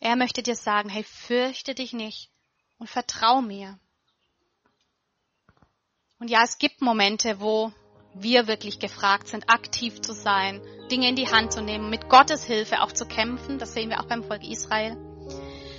Er 0.00 0.16
möchte 0.16 0.42
dir 0.42 0.54
sagen, 0.54 0.90
hey, 0.90 1.02
fürchte 1.02 1.74
dich 1.74 1.92
nicht 1.92 2.30
und 2.78 2.90
vertrau 2.90 3.40
mir. 3.40 3.78
Und 6.20 6.30
ja, 6.30 6.42
es 6.42 6.58
gibt 6.58 6.82
Momente, 6.82 7.40
wo 7.40 7.72
wir 8.14 8.48
wirklich 8.48 8.80
gefragt 8.80 9.28
sind, 9.28 9.48
aktiv 9.48 10.00
zu 10.00 10.12
sein, 10.12 10.60
Dinge 10.90 11.08
in 11.08 11.16
die 11.16 11.28
Hand 11.28 11.52
zu 11.52 11.62
nehmen, 11.62 11.90
mit 11.90 12.08
Gottes 12.08 12.44
Hilfe 12.44 12.82
auch 12.82 12.92
zu 12.92 13.06
kämpfen. 13.06 13.58
Das 13.58 13.72
sehen 13.72 13.90
wir 13.90 14.00
auch 14.00 14.06
beim 14.06 14.24
Volk 14.24 14.42
Israel. 14.42 14.96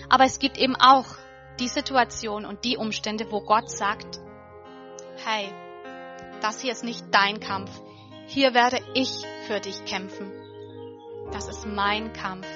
Aber 0.07 0.23
es 0.23 0.39
gibt 0.39 0.57
eben 0.57 0.75
auch 0.75 1.05
die 1.59 1.67
Situation 1.67 2.45
und 2.45 2.63
die 2.63 2.77
Umstände, 2.77 3.29
wo 3.31 3.41
Gott 3.41 3.69
sagt, 3.69 4.19
hey, 5.25 5.49
das 6.41 6.61
hier 6.61 6.71
ist 6.71 6.85
nicht 6.85 7.03
dein 7.11 7.41
Kampf. 7.41 7.71
Hier 8.27 8.53
werde 8.53 8.79
ich 8.93 9.11
für 9.47 9.59
dich 9.59 9.83
kämpfen. 9.85 10.31
Das 11.33 11.49
ist 11.49 11.65
mein 11.65 12.13
Kampf. 12.13 12.47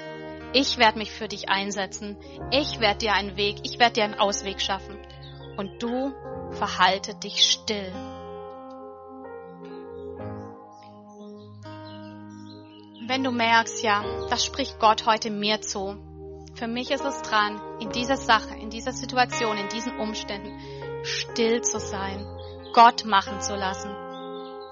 Ich 0.54 0.78
werde 0.78 0.98
mich 0.98 1.10
für 1.10 1.28
dich 1.28 1.48
einsetzen. 1.50 2.16
Ich 2.50 2.80
werde 2.80 2.98
dir 2.98 3.12
einen 3.12 3.36
Weg, 3.36 3.58
ich 3.64 3.78
werde 3.78 3.94
dir 3.94 4.04
einen 4.04 4.14
Ausweg 4.14 4.60
schaffen. 4.60 4.96
Und 5.56 5.82
du 5.82 6.14
verhalte 6.54 7.14
dich 7.14 7.50
still. 7.50 7.92
Wenn 13.06 13.22
du 13.22 13.30
merkst, 13.30 13.82
ja, 13.82 14.02
das 14.30 14.44
spricht 14.44 14.80
Gott 14.80 15.06
heute 15.06 15.30
mir 15.30 15.60
zu. 15.60 15.96
Für 16.54 16.68
mich 16.68 16.90
ist 16.90 17.04
es 17.04 17.22
dran, 17.22 17.60
in 17.80 17.90
dieser 17.90 18.16
Sache, 18.16 18.54
in 18.54 18.70
dieser 18.70 18.92
Situation, 18.92 19.58
in 19.58 19.68
diesen 19.68 19.98
Umständen 19.98 20.58
still 21.04 21.60
zu 21.62 21.78
sein 21.78 22.26
Gott 22.74 23.04
machen 23.04 23.40
zu 23.40 23.54
lassen. 23.54 23.94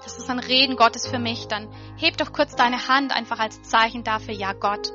Das 0.03 0.17
ist 0.17 0.29
ein 0.29 0.39
Reden 0.39 0.75
Gottes 0.75 1.07
für 1.07 1.19
mich. 1.19 1.47
Dann 1.47 1.69
heb 1.97 2.17
doch 2.17 2.33
kurz 2.33 2.55
deine 2.55 2.89
Hand 2.89 3.15
einfach 3.15 3.39
als 3.39 3.63
Zeichen 3.63 4.03
dafür, 4.03 4.33
ja 4.33 4.51
Gott, 4.51 4.91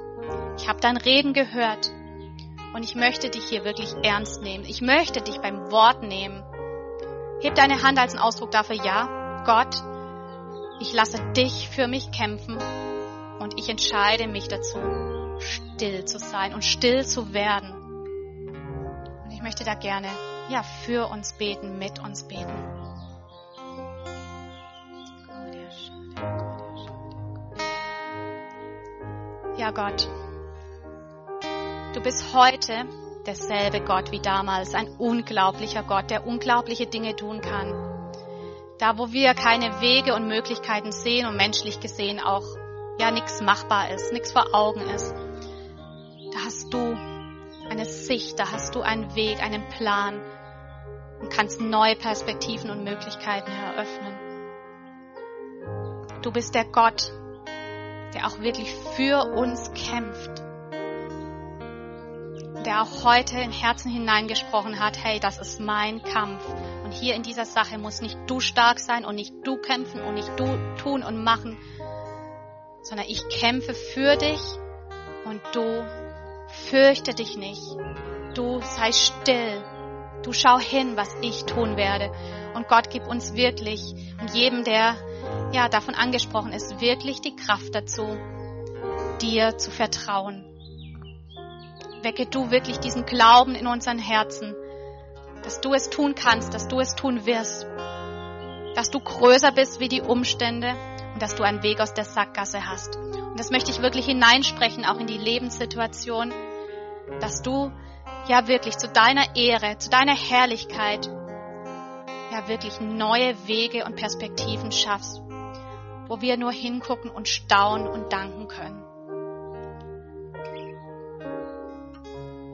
ich 0.58 0.68
habe 0.68 0.80
dein 0.80 0.98
Reden 0.98 1.32
gehört 1.32 1.90
und 2.74 2.84
ich 2.84 2.94
möchte 2.94 3.30
dich 3.30 3.44
hier 3.44 3.64
wirklich 3.64 3.94
ernst 4.02 4.42
nehmen. 4.42 4.64
Ich 4.66 4.82
möchte 4.82 5.22
dich 5.22 5.38
beim 5.38 5.70
Wort 5.70 6.02
nehmen. 6.02 6.42
Heb 7.40 7.54
deine 7.54 7.82
Hand 7.82 7.98
als 7.98 8.14
einen 8.14 8.22
Ausdruck 8.22 8.50
dafür, 8.50 8.76
ja 8.76 9.44
Gott, 9.44 9.82
ich 10.80 10.92
lasse 10.92 11.18
dich 11.32 11.68
für 11.68 11.86
mich 11.86 12.10
kämpfen 12.10 12.58
und 13.38 13.58
ich 13.58 13.68
entscheide 13.68 14.26
mich 14.26 14.48
dazu, 14.48 14.78
still 15.38 16.04
zu 16.04 16.18
sein 16.18 16.52
und 16.52 16.64
still 16.64 17.06
zu 17.06 17.32
werden. 17.32 17.72
Und 19.24 19.30
ich 19.30 19.40
möchte 19.40 19.64
da 19.64 19.74
gerne 19.74 20.08
ja 20.48 20.62
für 20.62 21.06
uns 21.08 21.32
beten, 21.32 21.78
mit 21.78 22.00
uns 22.00 22.24
beten. 22.24 22.52
Ja, 29.56 29.70
Gott, 29.70 30.08
du 31.94 32.00
bist 32.00 32.34
heute 32.34 32.86
derselbe 33.28 33.82
Gott 33.82 34.10
wie 34.10 34.20
damals, 34.20 34.74
ein 34.74 34.88
unglaublicher 34.96 35.82
Gott, 35.82 36.10
der 36.10 36.26
unglaubliche 36.26 36.86
Dinge 36.86 37.14
tun 37.14 37.42
kann. 37.42 37.74
Da, 38.78 38.96
wo 38.96 39.12
wir 39.12 39.34
keine 39.34 39.82
Wege 39.82 40.14
und 40.14 40.28
Möglichkeiten 40.28 40.92
sehen 40.92 41.26
und 41.26 41.36
menschlich 41.36 41.78
gesehen 41.78 42.20
auch 42.20 42.44
ja 42.98 43.10
nichts 43.10 43.42
machbar 43.42 43.90
ist, 43.90 44.12
nichts 44.12 44.32
vor 44.32 44.54
Augen 44.54 44.80
ist, 44.80 45.14
da 46.32 46.38
hast 46.46 46.72
du 46.72 46.96
eine 47.68 47.84
Sicht, 47.84 48.38
da 48.38 48.50
hast 48.50 48.74
du 48.74 48.80
einen 48.80 49.14
Weg, 49.14 49.42
einen 49.42 49.68
Plan 49.68 50.20
und 51.20 51.30
kannst 51.30 51.60
neue 51.60 51.96
Perspektiven 51.96 52.70
und 52.70 52.82
Möglichkeiten 52.82 53.50
eröffnen. 53.50 54.14
Du 56.22 56.32
bist 56.32 56.54
der 56.54 56.64
Gott, 56.64 57.12
der 58.14 58.26
auch 58.26 58.40
wirklich 58.40 58.72
für 58.96 59.22
uns 59.34 59.70
kämpft. 59.72 60.47
Der 62.68 62.82
auch 62.82 63.02
heute 63.02 63.40
im 63.40 63.50
Herzen 63.50 63.90
hineingesprochen 63.90 64.78
hat, 64.78 65.02
hey, 65.02 65.18
das 65.18 65.38
ist 65.38 65.58
mein 65.58 66.02
Kampf. 66.02 66.44
Und 66.84 66.92
hier 66.92 67.14
in 67.14 67.22
dieser 67.22 67.46
Sache 67.46 67.78
muss 67.78 68.02
nicht 68.02 68.18
du 68.26 68.40
stark 68.40 68.78
sein 68.78 69.06
und 69.06 69.14
nicht 69.14 69.32
du 69.42 69.56
kämpfen 69.56 70.02
und 70.02 70.12
nicht 70.12 70.28
du 70.38 70.44
tun 70.76 71.02
und 71.02 71.24
machen, 71.24 71.56
sondern 72.82 73.06
ich 73.08 73.26
kämpfe 73.30 73.72
für 73.72 74.16
dich 74.16 74.38
und 75.24 75.40
du 75.54 75.82
fürchte 76.68 77.14
dich 77.14 77.38
nicht. 77.38 77.62
Du 78.34 78.60
sei 78.60 78.92
still. 78.92 79.64
Du 80.22 80.34
schau 80.34 80.58
hin, 80.58 80.94
was 80.94 81.08
ich 81.22 81.44
tun 81.44 81.78
werde. 81.78 82.12
Und 82.52 82.68
Gott 82.68 82.90
gib 82.90 83.08
uns 83.08 83.32
wirklich 83.32 83.80
und 84.20 84.34
jedem, 84.34 84.64
der 84.64 84.94
ja, 85.52 85.70
davon 85.70 85.94
angesprochen 85.94 86.52
ist, 86.52 86.82
wirklich 86.82 87.22
die 87.22 87.34
Kraft 87.34 87.74
dazu, 87.74 88.18
dir 89.22 89.56
zu 89.56 89.70
vertrauen. 89.70 90.44
Wecke 92.02 92.26
du 92.26 92.50
wirklich 92.50 92.78
diesen 92.78 93.06
Glauben 93.06 93.54
in 93.54 93.66
unseren 93.66 93.98
Herzen, 93.98 94.54
dass 95.42 95.60
du 95.60 95.74
es 95.74 95.90
tun 95.90 96.14
kannst, 96.14 96.54
dass 96.54 96.68
du 96.68 96.80
es 96.80 96.94
tun 96.94 97.26
wirst, 97.26 97.66
dass 98.74 98.90
du 98.90 99.00
größer 99.00 99.52
bist 99.52 99.80
wie 99.80 99.88
die 99.88 100.02
Umstände 100.02 100.74
und 101.14 101.22
dass 101.22 101.34
du 101.34 101.42
einen 101.42 101.62
Weg 101.62 101.80
aus 101.80 101.94
der 101.94 102.04
Sackgasse 102.04 102.66
hast. 102.66 102.96
Und 102.96 103.38
das 103.38 103.50
möchte 103.50 103.70
ich 103.70 103.82
wirklich 103.82 104.06
hineinsprechen, 104.06 104.84
auch 104.84 104.98
in 104.98 105.06
die 105.06 105.18
Lebenssituation, 105.18 106.32
dass 107.20 107.42
du 107.42 107.72
ja 108.28 108.46
wirklich 108.46 108.76
zu 108.76 108.88
deiner 108.88 109.36
Ehre, 109.36 109.78
zu 109.78 109.90
deiner 109.90 110.14
Herrlichkeit, 110.14 111.08
ja 112.30 112.46
wirklich 112.46 112.80
neue 112.80 113.34
Wege 113.46 113.84
und 113.84 113.96
Perspektiven 113.96 114.70
schaffst, 114.70 115.22
wo 116.06 116.20
wir 116.20 116.36
nur 116.36 116.52
hingucken 116.52 117.10
und 117.10 117.28
staunen 117.28 117.88
und 117.88 118.12
danken 118.12 118.48
können. 118.48 118.84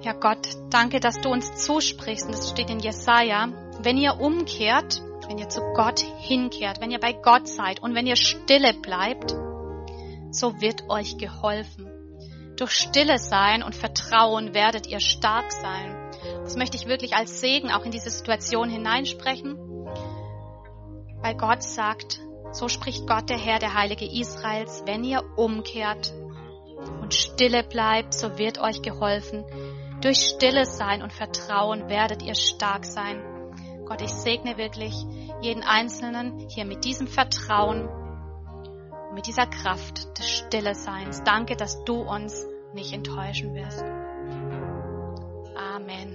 Ja 0.04 0.12
Gott, 0.12 0.46
danke, 0.68 1.00
dass 1.00 1.22
du 1.22 1.30
uns 1.30 1.64
zusprichst, 1.64 2.26
und 2.26 2.32
das 2.34 2.50
steht 2.50 2.68
in 2.68 2.78
Jesaja, 2.78 3.48
wenn 3.80 3.96
ihr 3.96 4.20
umkehrt, 4.20 5.00
wenn 5.28 5.38
ihr 5.38 5.48
zu 5.48 5.62
Gott 5.74 6.00
hinkehrt, 6.18 6.82
wenn 6.82 6.90
ihr 6.90 7.00
bei 7.00 7.14
Gott 7.14 7.48
seid 7.48 7.82
und 7.82 7.94
wenn 7.94 8.06
ihr 8.06 8.16
stille 8.16 8.74
bleibt, 8.74 9.34
so 10.30 10.60
wird 10.60 10.90
euch 10.90 11.16
geholfen. 11.16 11.88
Durch 12.58 12.72
Stille 12.72 13.18
sein 13.18 13.62
und 13.62 13.74
Vertrauen 13.74 14.52
werdet 14.52 14.86
ihr 14.86 15.00
stark 15.00 15.50
sein. 15.50 15.96
Das 16.42 16.54
möchte 16.54 16.76
ich 16.76 16.86
wirklich 16.86 17.14
als 17.14 17.40
Segen 17.40 17.70
auch 17.70 17.86
in 17.86 17.90
diese 17.90 18.10
Situation 18.10 18.68
hineinsprechen, 18.68 19.56
weil 21.22 21.34
Gott 21.34 21.62
sagt, 21.62 22.20
so 22.52 22.68
spricht 22.68 23.06
Gott 23.06 23.30
der 23.30 23.38
Herr, 23.38 23.58
der 23.58 23.72
Heilige 23.72 24.04
Israels, 24.04 24.82
wenn 24.84 25.02
ihr 25.02 25.24
umkehrt 25.36 26.12
und 27.00 27.14
stille 27.14 27.62
bleibt, 27.62 28.12
so 28.12 28.36
wird 28.36 28.58
euch 28.58 28.82
geholfen. 28.82 29.46
Durch 30.04 30.18
Stille 30.18 30.66
sein 30.66 31.02
und 31.02 31.14
Vertrauen 31.14 31.88
werdet 31.88 32.22
ihr 32.22 32.34
stark 32.34 32.84
sein. 32.84 33.24
Gott, 33.86 34.02
ich 34.02 34.12
segne 34.12 34.58
wirklich 34.58 34.94
jeden 35.40 35.62
Einzelnen 35.62 36.46
hier 36.50 36.66
mit 36.66 36.84
diesem 36.84 37.06
Vertrauen, 37.06 37.88
mit 39.14 39.26
dieser 39.26 39.46
Kraft 39.46 40.18
des 40.18 40.28
Stille 40.28 40.74
Seins. 40.74 41.22
Danke, 41.24 41.56
dass 41.56 41.82
du 41.84 42.02
uns 42.02 42.46
nicht 42.74 42.92
enttäuschen 42.92 43.54
wirst. 43.54 43.82
Amen. 45.56 46.13